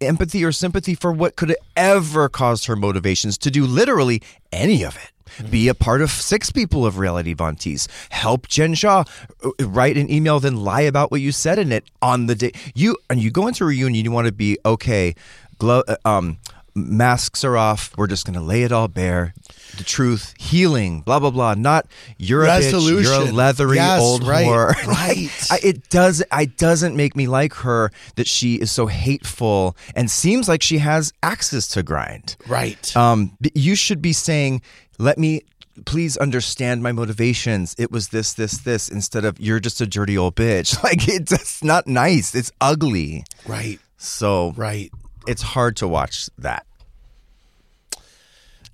[0.00, 4.20] empathy or sympathy for what could have ever caused her motivations to do literally
[4.52, 5.10] any of it.
[5.50, 7.88] Be a part of six people of Reality Von Tease.
[8.10, 9.04] Help Jen Shah
[9.44, 12.52] uh, write an email, then lie about what you said in it on the day.
[12.74, 15.14] You and you go into a reunion, you want to be okay.
[15.58, 16.38] Glo- uh, um,
[16.74, 17.92] masks are off.
[17.96, 19.34] We're just going to lay it all bare.
[19.78, 21.54] The truth, healing, blah blah blah.
[21.54, 21.86] Not
[22.18, 24.74] you're a bitch, you're a leathery Yes, old right, whore.
[24.86, 25.28] right.
[25.50, 26.22] I, it does.
[26.30, 30.78] I doesn't make me like her that she is so hateful and seems like she
[30.78, 32.36] has axes to grind.
[32.46, 32.96] right.
[32.96, 34.62] Um, you should be saying,
[34.98, 35.42] "Let me."
[35.84, 37.74] Please understand my motivations.
[37.78, 40.82] It was this, this, this, instead of you're just a dirty old bitch.
[40.82, 42.34] Like it's just not nice.
[42.34, 43.24] It's ugly.
[43.46, 43.78] right.
[43.98, 44.90] So Right.
[45.26, 46.64] it's hard to watch that,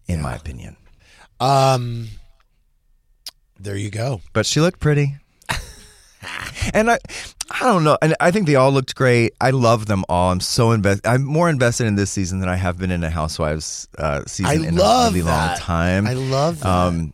[0.07, 0.77] in my opinion.
[1.41, 2.07] Um.
[3.59, 4.21] There you go.
[4.33, 5.17] But she looked pretty.
[6.75, 6.99] and I
[7.61, 7.97] I don't know.
[8.01, 9.35] And I think they all looked great.
[9.41, 10.33] I love them all.
[10.33, 11.07] I'm so invested.
[11.07, 14.65] I'm more invested in this season than I have been in a Housewives uh, season
[14.65, 16.07] I in love a really long time.
[16.07, 16.69] I love that.
[16.69, 17.13] Um,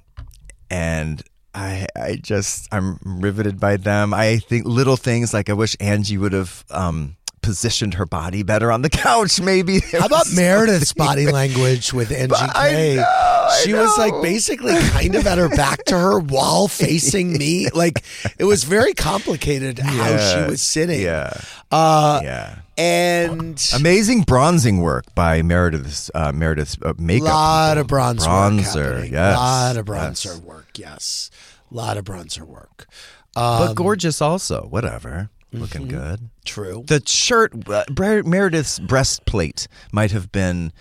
[0.71, 1.23] and
[1.55, 4.15] I I just I'm riveted by them.
[4.15, 8.71] I think little things like I wish Angie would have um positioned her body better
[8.73, 9.41] on the couch.
[9.41, 12.43] Maybe How about Meredith's body language with Angie K?
[12.55, 16.69] I know, I she was like basically kind of at her back to her while
[16.69, 17.69] facing me.
[17.71, 18.03] Like
[18.39, 21.01] it was very complicated how she was sitting.
[21.01, 21.33] Yeah,
[21.71, 22.59] Uh, yeah.
[22.77, 27.27] And Amazing bronzing work by Meredith's uh, Meredith's uh, a makeup.
[27.29, 27.81] lot people.
[27.81, 27.87] of
[28.19, 29.01] bronzer, bronzer.
[29.03, 30.41] work yes, a lot of bronzer yes.
[30.43, 30.67] work.
[30.77, 31.31] Yes,
[31.71, 32.87] a lot of bronzer work.
[33.35, 34.67] Um, but gorgeous also.
[34.71, 35.97] Whatever, looking Mm-hmm.
[35.99, 36.31] good.
[36.45, 36.85] True.
[36.87, 40.73] The shirt, uh, Bre- Meredith's breastplate might have been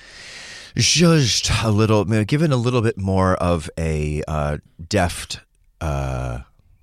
[0.76, 4.58] judged a little, given a little bit more of a uh,
[4.88, 5.40] deft
[5.82, 6.40] uh,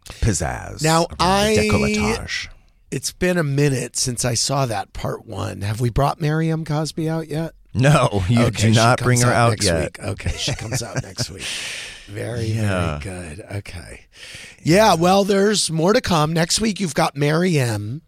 [0.06, 0.82] pizzazz.
[0.82, 2.48] Now, I- decolletage.
[2.90, 5.62] It's been a minute since I saw that part one.
[5.62, 7.52] Have we brought Miriam Cosby out yet?
[7.74, 9.80] No, you Okay, do not bring her out next yet.
[9.98, 9.98] Week.
[10.00, 11.42] Okay, she comes out next week.
[12.06, 12.98] Very, Yeah.
[12.98, 13.40] very good.
[13.56, 14.06] Okay.
[14.62, 16.32] Yeah, well, there's more to come.
[16.32, 18.02] Next week, you've got Mary M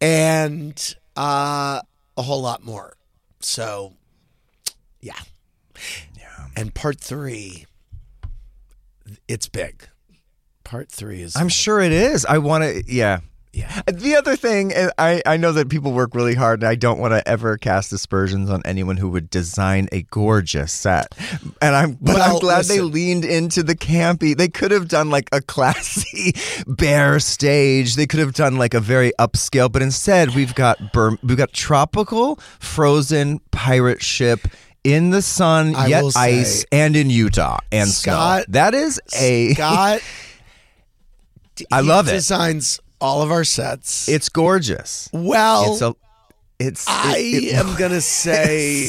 [0.00, 1.80] and uh,
[2.16, 2.96] a whole lot more.
[3.40, 3.94] So,
[5.00, 5.18] yeah.
[6.18, 6.46] Yeah.
[6.56, 7.66] And part three,
[9.28, 9.88] it's big.
[10.64, 11.36] Part three is.
[11.36, 12.24] I'm sure it is.
[12.26, 12.82] I want to.
[12.92, 13.20] Yeah.
[13.56, 13.80] Yeah.
[13.90, 16.98] The other thing, and I, I know that people work really hard, and I don't
[16.98, 21.16] want to ever cast aspersions on anyone who would design a gorgeous set.
[21.62, 24.36] And I'm, but Well, I'm glad they leaned into the campy.
[24.36, 26.34] They could have done like a classy
[26.66, 27.96] bare stage.
[27.96, 31.54] They could have done like a very upscale, but instead we've got Burm, we've got
[31.54, 34.48] tropical frozen pirate ship.
[34.84, 38.52] In the sun, I yet will say, ice, and in Utah and Scott- snow.
[38.52, 39.54] That is a.
[39.54, 40.02] Scott.
[41.72, 42.12] I love it.
[42.12, 44.08] Designs all of our sets.
[44.08, 45.08] It's gorgeous.
[45.12, 45.94] well, It's a.
[46.58, 46.86] It's.
[46.88, 48.88] I it- it- am gonna say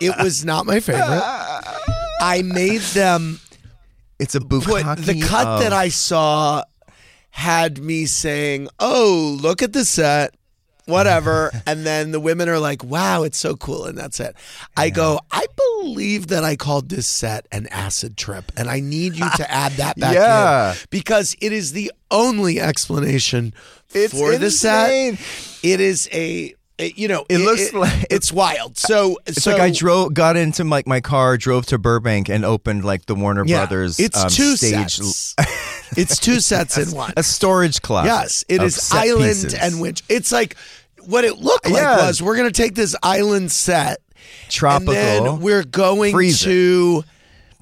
[0.00, 1.22] it was not my favorite.
[2.20, 3.40] I made them
[4.18, 5.04] It's a bukkake.
[5.04, 6.62] the cut of- that I saw
[7.30, 10.34] had me saying, "Oh, look at the set."
[10.88, 14.34] Whatever, and then the women are like, "Wow, it's so cool," and that's it.
[14.76, 15.44] I go, "I
[15.82, 19.72] believe that I called this set an acid trip, and I need you to add
[19.72, 20.72] that back Yeah.
[20.72, 23.52] in because it is the only explanation
[23.94, 24.90] It's for the set.
[24.90, 25.18] insane.
[25.62, 28.78] It is a, it- you know, It looks like- it's wild.
[28.78, 32.44] So It's so like I drove, got into like my car, drove to Burbank, and
[32.44, 33.98] opened like the Warner yeah, Brothers.
[34.00, 35.34] It's um, two stage, sets.
[35.96, 37.12] it's two sets in one.
[37.16, 38.08] a storage closet.
[38.08, 39.54] Yes, it is island pieces.
[39.54, 40.02] and winch.
[40.08, 40.56] It's like
[41.08, 42.06] what it looked like Yeah.
[42.06, 43.98] was we're going to take this island set,
[44.48, 44.94] tropical.
[44.94, 47.02] and we're going to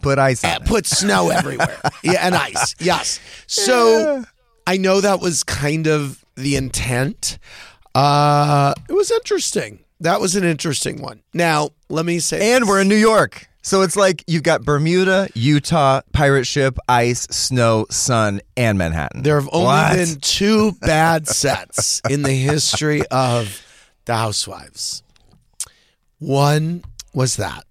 [0.02, 1.78] put ice on uh, put snow everywhere.
[2.02, 2.74] yeah, and ice.
[2.78, 3.20] Yes.
[3.46, 4.24] So
[4.66, 7.38] I know that was kind of the intent.
[7.94, 9.80] Uh, it was interesting.
[10.00, 11.22] That was an interesting one.
[11.32, 13.46] Now, let me say, and we're in New York.
[13.66, 19.24] So it's like you've got Bermuda, Utah, pirate ship, ice, snow, sun, and Manhattan.
[19.24, 19.96] There have only What?
[19.96, 23.60] been two bad sets in the history of
[24.04, 25.02] the Housewives.
[26.20, 27.64] One was that.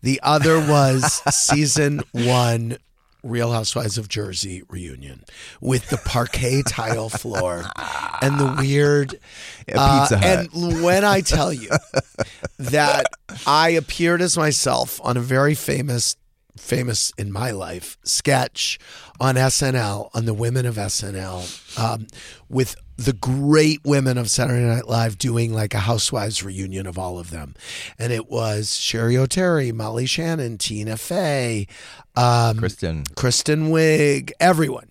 [0.00, 2.78] The other was season one
[3.26, 5.24] Real Housewives of Jersey reunion
[5.60, 7.64] with the parquet tile floor
[8.22, 9.18] and the weird
[9.68, 10.48] Yeah, Pizza uh, Hut.
[10.54, 11.70] And when I tell you
[12.58, 13.06] that
[13.46, 16.16] I appeared as myself on a very famous,
[16.56, 18.78] famous in my life sketch
[19.20, 22.06] on SNL, on the women of SNL, um,
[22.48, 27.18] with the great women of Saturday Night Live doing like a housewives reunion of all
[27.18, 27.54] of them.
[27.98, 31.66] And it was Cheri Oteri, Molly Shannon, Tina Fey,
[32.14, 33.04] um, Kristen.
[33.14, 34.88] Kristen Wiig, everyone.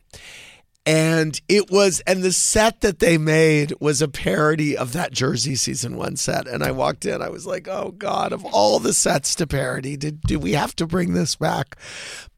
[0.86, 5.56] And it was, and the set that they made was a parody of that Jersey
[5.56, 6.48] season one set.
[6.48, 9.98] And I walked in, I was like, oh God, of all the sets to parody,
[9.98, 11.76] did, do we have to bring this back?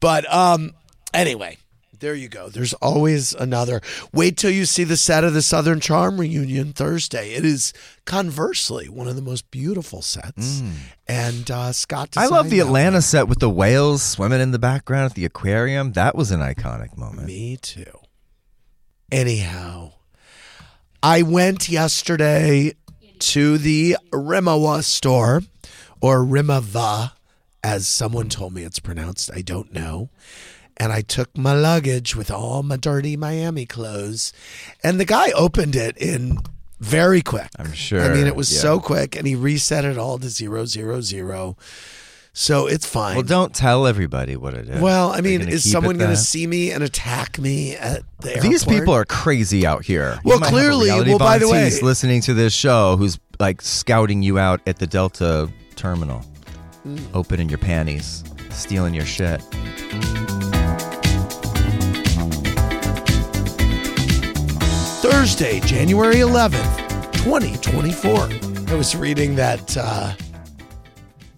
[0.00, 0.72] But um,
[1.12, 1.58] anyway,
[2.00, 2.48] there you go.
[2.48, 3.82] There's always another.
[4.14, 7.32] Wait till you see the set of the Southern Charm reunion Thursday.
[7.32, 7.72] It is
[8.06, 10.62] conversely one of the most beautiful sets.
[11.06, 15.06] And uh, Scott, I love the Atlanta set with the whales swimming in the background
[15.10, 15.92] at the aquarium.
[15.92, 17.26] That was an iconic moment.
[17.26, 17.98] Me too.
[19.10, 19.92] Anyhow,
[21.02, 22.74] I went yesterday
[23.18, 25.42] to the Rimowa store,
[26.02, 27.12] or Rimava,
[27.64, 29.30] as someone told me it's pronounced.
[29.34, 30.10] I don't know.
[30.76, 34.32] And I took my luggage with all my dirty Miami clothes,
[34.84, 36.38] and the guy opened it in
[36.78, 37.48] very quick.
[37.58, 38.60] I'm sure, I mean, it was yeah.
[38.60, 41.56] so quick, and he reset it all to zero zero zero.
[42.40, 43.16] So it's fine.
[43.16, 44.80] Well, don't tell everybody what it is.
[44.80, 48.48] Well, I mean, is someone going to see me and attack me at the airport?
[48.52, 50.20] These people are crazy out here.
[50.24, 53.18] You Well, might have a clearly- well, by the way- listening to this show, who's
[53.40, 56.24] like scouting you out at the Delta terminal,
[56.86, 57.00] Mm.
[57.12, 59.42] opening your panties, stealing your shit.
[65.00, 68.28] Thursday, January 11th, 2024.
[68.68, 70.12] I was reading that uh,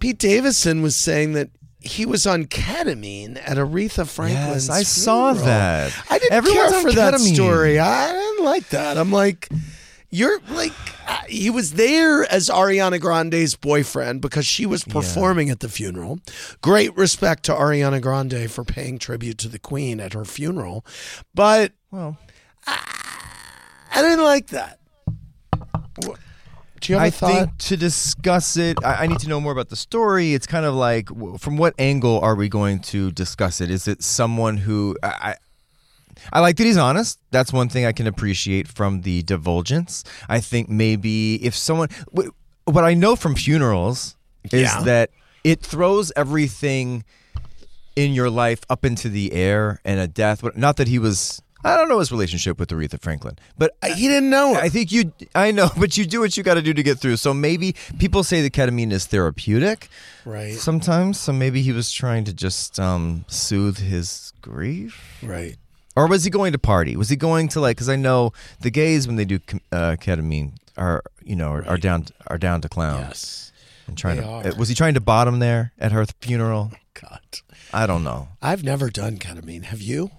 [0.01, 1.51] Pete Davidson was saying that
[1.82, 4.68] he was on ketamine at Aretha Franklin's.
[4.68, 5.92] Yes, I saw that.
[6.11, 7.34] I didn't Everyone's care for that ketamine.
[7.34, 7.78] story.
[7.78, 8.98] I didn't like that.
[8.98, 9.48] I'm like,
[10.11, 10.72] you're like,
[11.07, 16.18] uh, he was there as Ariana Grande's boyfriend because she was performing at the funeral.
[16.61, 20.84] Great respect to Ariana Grande for paying tribute to the Queen at her funeral,
[21.34, 22.18] but Well,
[22.66, 24.78] I didn't like that.
[26.80, 27.30] Do you have a I thought?
[27.32, 30.34] think to discuss it, I, I need to know more about the story.
[30.34, 31.08] It's kind of like,
[31.38, 33.70] from what angle are we going to discuss it?
[33.70, 35.34] Is it someone who I, I
[36.32, 37.18] I like that he's honest.
[37.30, 40.04] That's one thing I can appreciate from the divulgence.
[40.28, 41.88] I think maybe if someone,
[42.66, 44.82] what I know from funerals is Yeah.
[44.82, 45.10] that
[45.44, 47.04] it throws everything
[47.96, 50.44] in your life up into the air and a death.
[50.56, 51.40] Not that he was.
[51.62, 54.54] I don't know his relationship with Aretha Franklin, but Uh, He didn't know.
[54.54, 54.61] her.
[54.61, 55.12] I think you.
[55.34, 57.16] I know, but you do what you got to do to get through.
[57.16, 59.88] So maybe people say the ketamine is therapeutic,
[60.24, 60.54] Right.
[60.54, 65.18] Sometimes, so maybe he was trying to just um, soothe his grief.
[65.22, 65.56] Right.
[65.96, 66.96] Or was he going to party?
[66.96, 67.76] Was he going to like?
[67.76, 69.40] Because I know the gays when they do
[69.72, 73.00] uh, ketamine are you know are, are down are down to clown.
[73.00, 73.52] Yes.
[73.86, 74.28] and trying they to.
[74.28, 74.54] are.
[74.56, 76.70] Was he trying to bottom there at her funeral?
[76.94, 77.20] God.
[77.72, 78.28] I don't know.
[78.40, 79.64] I've never done ketamine.
[79.64, 80.11] Have you?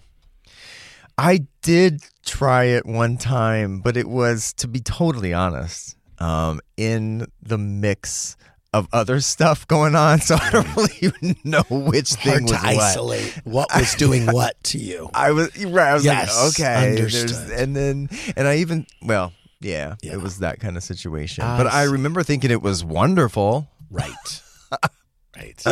[1.21, 7.27] I did try it one time, but it was, to be totally honest, um, in
[7.43, 8.35] the mix
[8.73, 10.19] of other stuff going on.
[10.21, 12.65] So I don't really even know which Hard thing was to what.
[12.65, 15.09] isolate what was doing what to you.
[15.13, 15.89] I was right.
[15.89, 17.05] I was Yes, like, okay,
[17.61, 20.13] and then and I even well, yeah, Yeah.
[20.13, 21.43] it was that kind of situation.
[21.43, 23.69] I but I remember thinking it was wonderful.
[23.91, 24.41] Right.
[25.35, 25.65] right.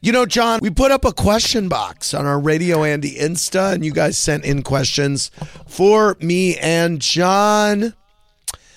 [0.00, 3.84] You know, John, we put up a question box on our Radio Andy Insta, and
[3.84, 5.32] you guys sent in questions
[5.66, 7.94] for me and John.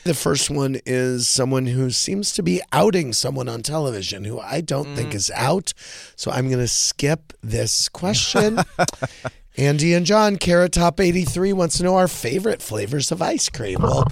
[0.03, 4.61] The first one is someone who seems to be outing someone on television who I
[4.61, 5.15] don't think mm.
[5.15, 5.75] is out.
[6.15, 8.59] So I'm going to skip this question.
[9.57, 13.79] Andy and John, Carrot Top 83 wants to know our favorite flavors of ice cream.
[13.81, 14.05] Well,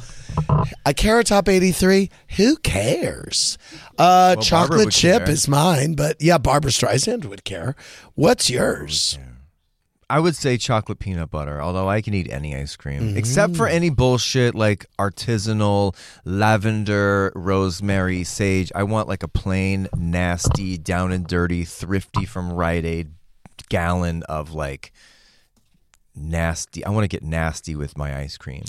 [0.85, 3.57] a Carrot Top 83, who cares?
[3.97, 5.29] Uh, Barbra chocolate chip care.
[5.31, 7.75] is mine, but yeah, Barbra Streisand would care.
[8.15, 9.17] What's yours?
[10.11, 13.17] I would say chocolate peanut butter, although I can eat any ice cream Mm-hmm.
[13.17, 18.71] except for any bullshit like artisanal lavender, rosemary, sage.
[18.73, 23.11] I want like a plain, nasty, down and dirty, thrifty from Rite Aid
[23.69, 24.91] gallon of like
[26.19, 26.85] nasty.
[26.85, 28.63] I want to get nasty with my ice cream.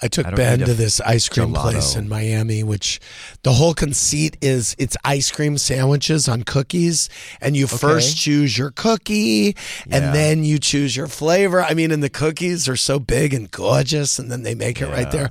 [0.00, 1.70] I took I Ben to this ice cream gelato.
[1.72, 3.00] place in Miami, which
[3.42, 7.08] the whole conceit is it's ice cream sandwiches on cookies,
[7.40, 9.56] and you first choose your cookie,
[9.90, 11.62] and then you choose your flavor.
[11.62, 14.86] I mean, and the cookies are so big and gorgeous, and then they make it
[14.86, 15.30] right there.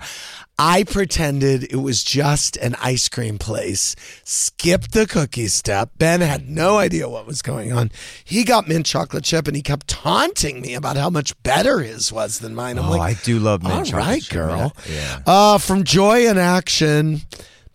[0.59, 5.91] I pretended it was just an ice cream place, skipped the cookie step.
[5.97, 7.91] Ben had no idea what was going on.
[8.23, 12.11] He got mint chocolate chip and he kept taunting me about how much better his
[12.11, 12.79] was than mine.
[12.79, 14.33] I'm oh, like, I do love mint all chocolate right, chip.
[14.33, 14.75] girl.
[14.89, 15.19] Yeah.
[15.27, 17.21] Uh, from Joy and Action,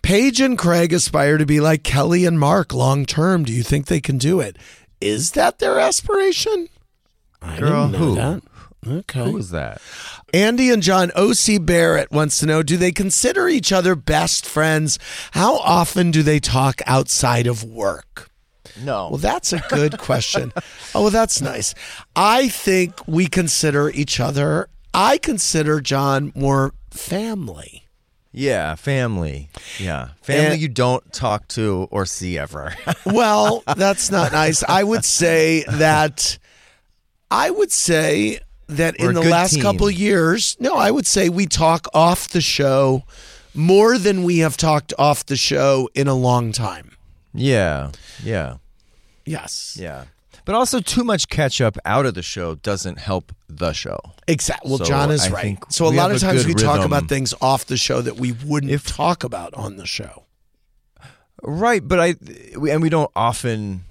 [0.02, 3.44] Paige and Craig aspire to be like Kelly and Mark long term.
[3.44, 4.56] Do you think they can do it?
[5.00, 6.68] Is that their aspiration?
[7.40, 8.14] I Girl, who?
[8.16, 8.42] that.
[8.86, 9.24] Okay.
[9.24, 9.80] Who was that?
[10.34, 11.58] Andy and John O.C.
[11.58, 14.98] Barrett wants to know Do they consider each other best friends?
[15.32, 18.30] How often do they talk outside of work?
[18.80, 19.08] No.
[19.10, 20.52] Well, that's a good question.
[20.94, 21.74] oh, well, that's nice.
[22.16, 27.84] I think we consider each other, I consider John more family.
[28.34, 29.50] Yeah, family.
[29.78, 32.74] Yeah, family And- you don't talk to or see ever.
[33.06, 34.62] Well, that's not nice.
[34.64, 36.38] I would say that
[37.30, 38.38] I would say
[38.76, 39.62] that We're in the last team.
[39.62, 43.04] couple years, no, I would say we talk off the show
[43.54, 46.96] more than we have talked off the show in a long time.
[47.34, 47.90] yeah,
[48.22, 48.56] yeah,
[49.24, 49.76] Yes.
[49.80, 50.04] yeah.
[50.44, 53.98] But also, too much catch up out of the show doesn't help the show.
[54.26, 54.70] Exactly.
[54.70, 55.58] Well, So John is I right.
[55.68, 58.32] So a lot of times we good talk about things off the show that we
[58.32, 60.24] wouldn't If- talk about on the show.
[61.44, 62.14] Right, but I
[62.70, 63.84] and we don't often.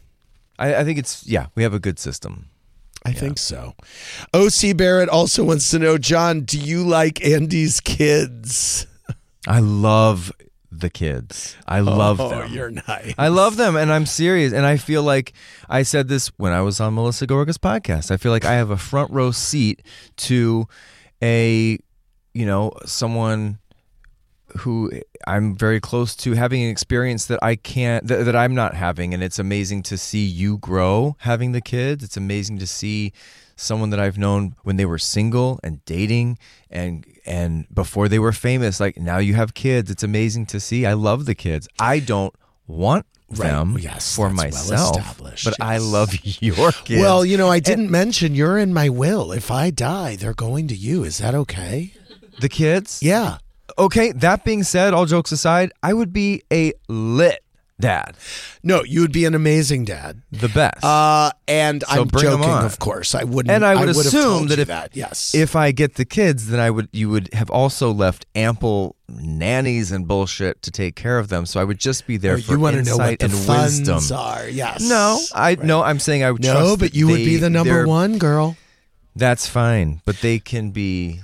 [0.59, 2.47] I, I think it's yeah, we have a good system.
[3.03, 3.73] I think so.
[4.33, 8.85] OC Barrett also wants to know, John, do you like Andy's kids?
[9.47, 10.31] I love
[10.71, 11.55] the kids.
[11.67, 12.53] I love oh, them.
[12.53, 13.13] you're nice.
[13.17, 14.53] I love them, and I'm serious.
[14.53, 15.33] And I feel like
[15.69, 18.11] I said this when I was on Melissa Gorga's podcast.
[18.11, 19.81] I feel like I have a front row seat
[20.17, 20.67] to
[21.23, 21.79] a,
[22.33, 23.59] you know, someone
[24.59, 24.91] who
[25.27, 29.13] I'm very close to having an experience that I can't that, that I'm not having,
[29.13, 32.03] and it's amazing to see you grow having the kids.
[32.03, 33.13] It's amazing to see
[33.55, 36.37] someone that I've known when they were single and dating
[36.69, 38.79] and and before they were famous.
[38.79, 39.91] Like now you have kids.
[39.91, 40.85] It's amazing to see.
[40.85, 41.67] I love the kids.
[41.79, 42.33] I don't
[42.67, 43.47] want Right.
[43.47, 46.99] them Yes, for well myself, established, but I love your kids.
[46.99, 49.31] Well, you know, I didn't mention you're in my will.
[49.31, 51.05] If I die, they're going to you.
[51.05, 51.93] Is that okay?
[52.41, 52.99] the kids.
[53.01, 53.37] Yeah.
[53.77, 54.11] Okay.
[54.11, 57.43] That being said, all jokes aside, I would be a lit
[57.79, 58.15] dad,
[58.61, 60.21] No, you would be an amazing dad.
[60.31, 60.83] the best.
[60.85, 62.63] Uh, and So I'm bring 'em joking, on.
[62.63, 63.15] of course.
[63.15, 63.49] I wouldn't.
[63.49, 66.05] and I would have assume told that you if that, yes, if I get the
[66.05, 70.95] kids, then I would you would have also left ample nannies and bullshit to take
[70.95, 71.47] care of them.
[71.47, 73.25] So I would just be there Or for you want to know what insight the
[73.25, 74.15] and funds wisdom.
[74.15, 74.87] are, yes.
[74.87, 77.37] No, I no, I'm saying I would No, trust but that you would they- be
[77.37, 78.57] the number they're- one girl.
[79.15, 81.21] That's fine, but they can be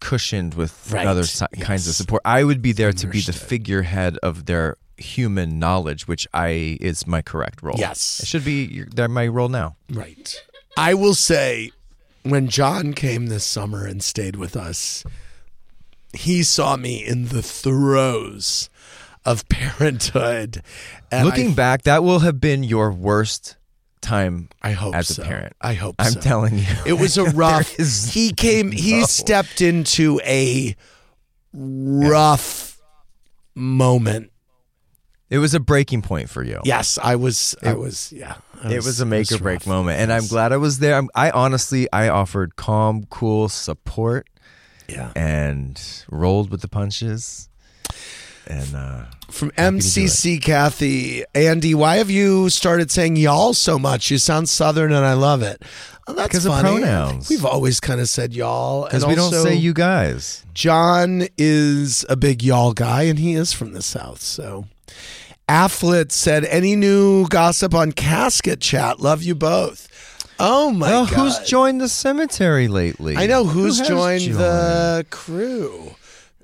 [0.00, 2.22] cushioned with Right, other si- kinds of support.
[2.24, 7.06] I would be there to be the figurehead of their human knowledge, which I is
[7.06, 7.76] my correct role.
[7.78, 8.20] Yes.
[8.20, 9.76] it should be your, my role now.
[9.90, 10.40] Right.
[10.76, 11.70] I will say,
[12.22, 15.04] when John came this summer and stayed with us,
[16.12, 18.68] he saw me in the throes
[19.24, 20.62] of parenthood.
[21.10, 23.56] And Looking I, back, that will have been your worst
[24.02, 25.22] time I hope as so.
[25.22, 25.54] a parent.
[25.60, 26.20] I hope I'm so.
[26.20, 27.78] telling you, It was a rough.
[27.80, 28.70] is He came.
[28.72, 30.76] He stepped into a
[31.52, 32.80] rough
[33.54, 34.30] moment.
[35.30, 36.60] It was a breaking point for you.
[36.64, 37.54] Yes, I was.
[37.62, 38.12] I was.
[38.12, 39.66] Yeah, I It was a make or break rough.
[39.66, 40.94] moment, and I'm glad I was there.
[40.96, 44.26] I'm, I honestly, I offered calm, cool support
[44.88, 45.10] Yeah.
[45.16, 45.80] and
[46.10, 47.48] rolled with the punches.
[48.46, 53.54] And uh, From Happy to do MCC Kathy, Andy, why have you started saying y'all
[53.54, 54.10] so much?
[54.10, 55.62] You sound southern and I love it.
[56.08, 57.28] Oh, that's Because of pronouns.
[57.28, 58.84] We've always kind of said y'all.
[58.84, 60.44] because and we don't say you guys.
[60.52, 64.20] John is a big y'all guy and he is from the South.
[64.20, 64.66] So
[65.48, 68.98] Afflet said, any new gossip on casket chat?
[69.00, 69.88] Love you both.
[70.40, 71.14] Oh my well, God.
[71.14, 73.16] who's joined the cemetery lately?
[73.16, 75.94] I know Who who's joined, the crew.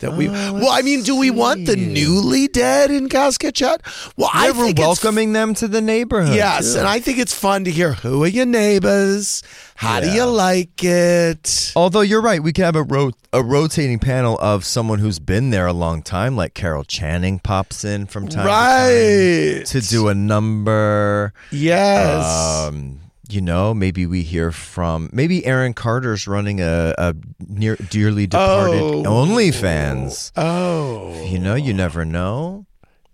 [0.00, 3.80] That we Oh, well, I mean, do we want the newly dead in casket chat?
[4.16, 6.34] Well, I Yeah, we're think it's welcoming them to the neighborhood.
[6.36, 9.42] Yes, and I think it's fun to hear who are your neighbors,
[9.76, 11.72] how do you like it?
[11.76, 15.50] Although you're right, we could have a ro- a rotating panel of someone who's been
[15.50, 19.88] there a long time, like Carol Channing pops in from time to Right time to
[19.88, 21.32] do a number.
[21.50, 22.24] yes.
[22.68, 27.14] Um, you know, maybe we hear from maybe Aaron Carter's running a, a
[27.46, 29.02] near dearly departed Oh.
[29.04, 30.32] OnlyFans.
[30.36, 32.66] oh, You know, you never know.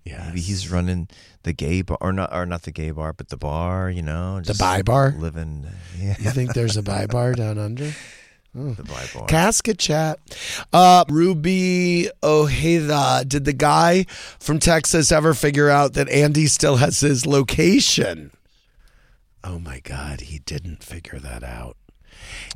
[0.05, 0.27] yes.
[0.27, 1.09] Maybe he's running
[1.43, 3.91] the gay bar, or not, or not the gay bar, but the bar.
[3.91, 5.15] You know, the buy bar.
[5.19, 5.67] living.
[5.99, 7.93] Yeah, You think there's a buy bar down under?
[8.55, 9.27] the buy bar.
[9.27, 10.19] Casket chat.
[10.73, 13.25] Uh, Ruby Ojeda.
[13.27, 14.05] Did the guy
[14.39, 18.31] from Texas ever figure out that Andy still has his location?
[19.45, 21.77] Oh my God, he didn't figure that out.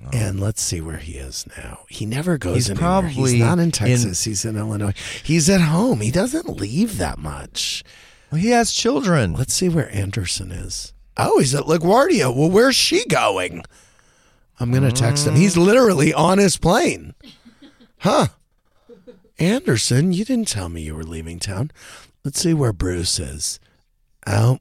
[0.04, 0.08] Oh.
[0.12, 1.80] And let's see where he is now.
[1.88, 2.80] He never goes He's anywhere.
[2.88, 4.24] probably He's not in in- Texas.
[4.24, 4.94] He's in Illinois.
[5.22, 6.00] He's at home.
[6.00, 7.82] He doesn't leave that much.
[8.30, 9.34] Well, he has children.
[9.34, 10.92] Let's see where Anderson is.
[11.16, 12.34] Oh, he's at LaGuardia.
[12.34, 13.64] Well, where's she going?
[14.60, 15.34] I'm going to text him.
[15.34, 17.14] He's literally on his plane.
[17.98, 18.28] Huh.
[19.38, 21.70] Anderson, you didn't tell me you were leaving town.
[22.24, 23.60] Let's see where Bruce is.
[24.26, 24.58] Oh,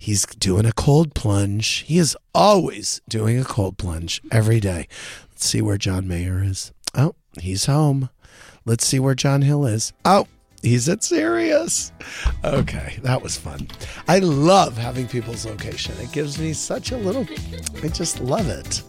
[0.00, 1.84] he's doing a cold plunge.
[1.86, 4.88] He is always doing a cold plunge every day.
[5.30, 6.72] Let's see where John Mayer is.
[6.94, 8.08] Oh, he's home.
[8.64, 9.92] Let's see where John Hill is.
[10.04, 10.26] Oh,
[10.62, 11.92] he's at Sirius.
[12.42, 13.68] Okay, that was fun.
[14.08, 15.94] I love having people's location.
[16.00, 17.26] It gives me such a little,
[17.84, 18.82] I just love it.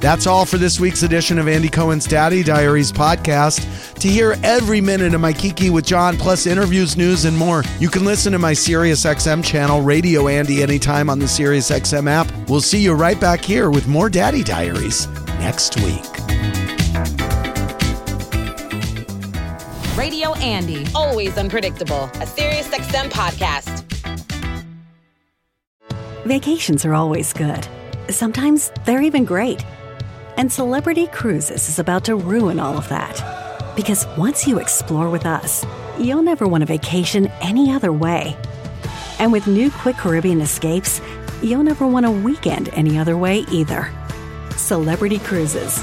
[0.00, 3.64] That's all for this week's edition of Andy Cohen's Daddy Diaries podcast.
[4.02, 7.88] To hear every minute of my Kiki with John, plus interviews, news, and more, you
[7.88, 12.26] can listen to my SiriusXM channel, Radio Andy, anytime on the SiriusXM app.
[12.50, 15.06] We'll see you right back here with more Daddy Diaries
[15.38, 16.02] next week.
[19.96, 20.84] Radio Andy.
[20.96, 22.02] Always unpredictable.
[22.14, 23.84] A SiriusXM podcast.
[26.24, 27.68] Vacations are always good.
[28.08, 29.64] Sometimes they're even great.
[30.36, 33.41] And Celebrity Cruises is about to ruin all of that.
[33.74, 35.64] Because once you explore with us,
[35.98, 38.36] you'll never want a vacation any other way.
[39.18, 41.00] And with new Quick Caribbean escapes,
[41.42, 43.90] you'll never want a weekend any other way either.
[44.56, 45.82] Celebrity Cruises.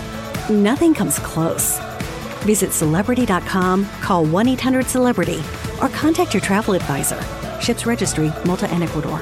[0.49, 1.79] Nothing comes close.
[2.43, 5.41] Visit celebrity.com, call 1 800 Celebrity,
[5.81, 7.21] or contact your travel advisor.
[7.59, 9.21] Ships registry, Malta and Ecuador.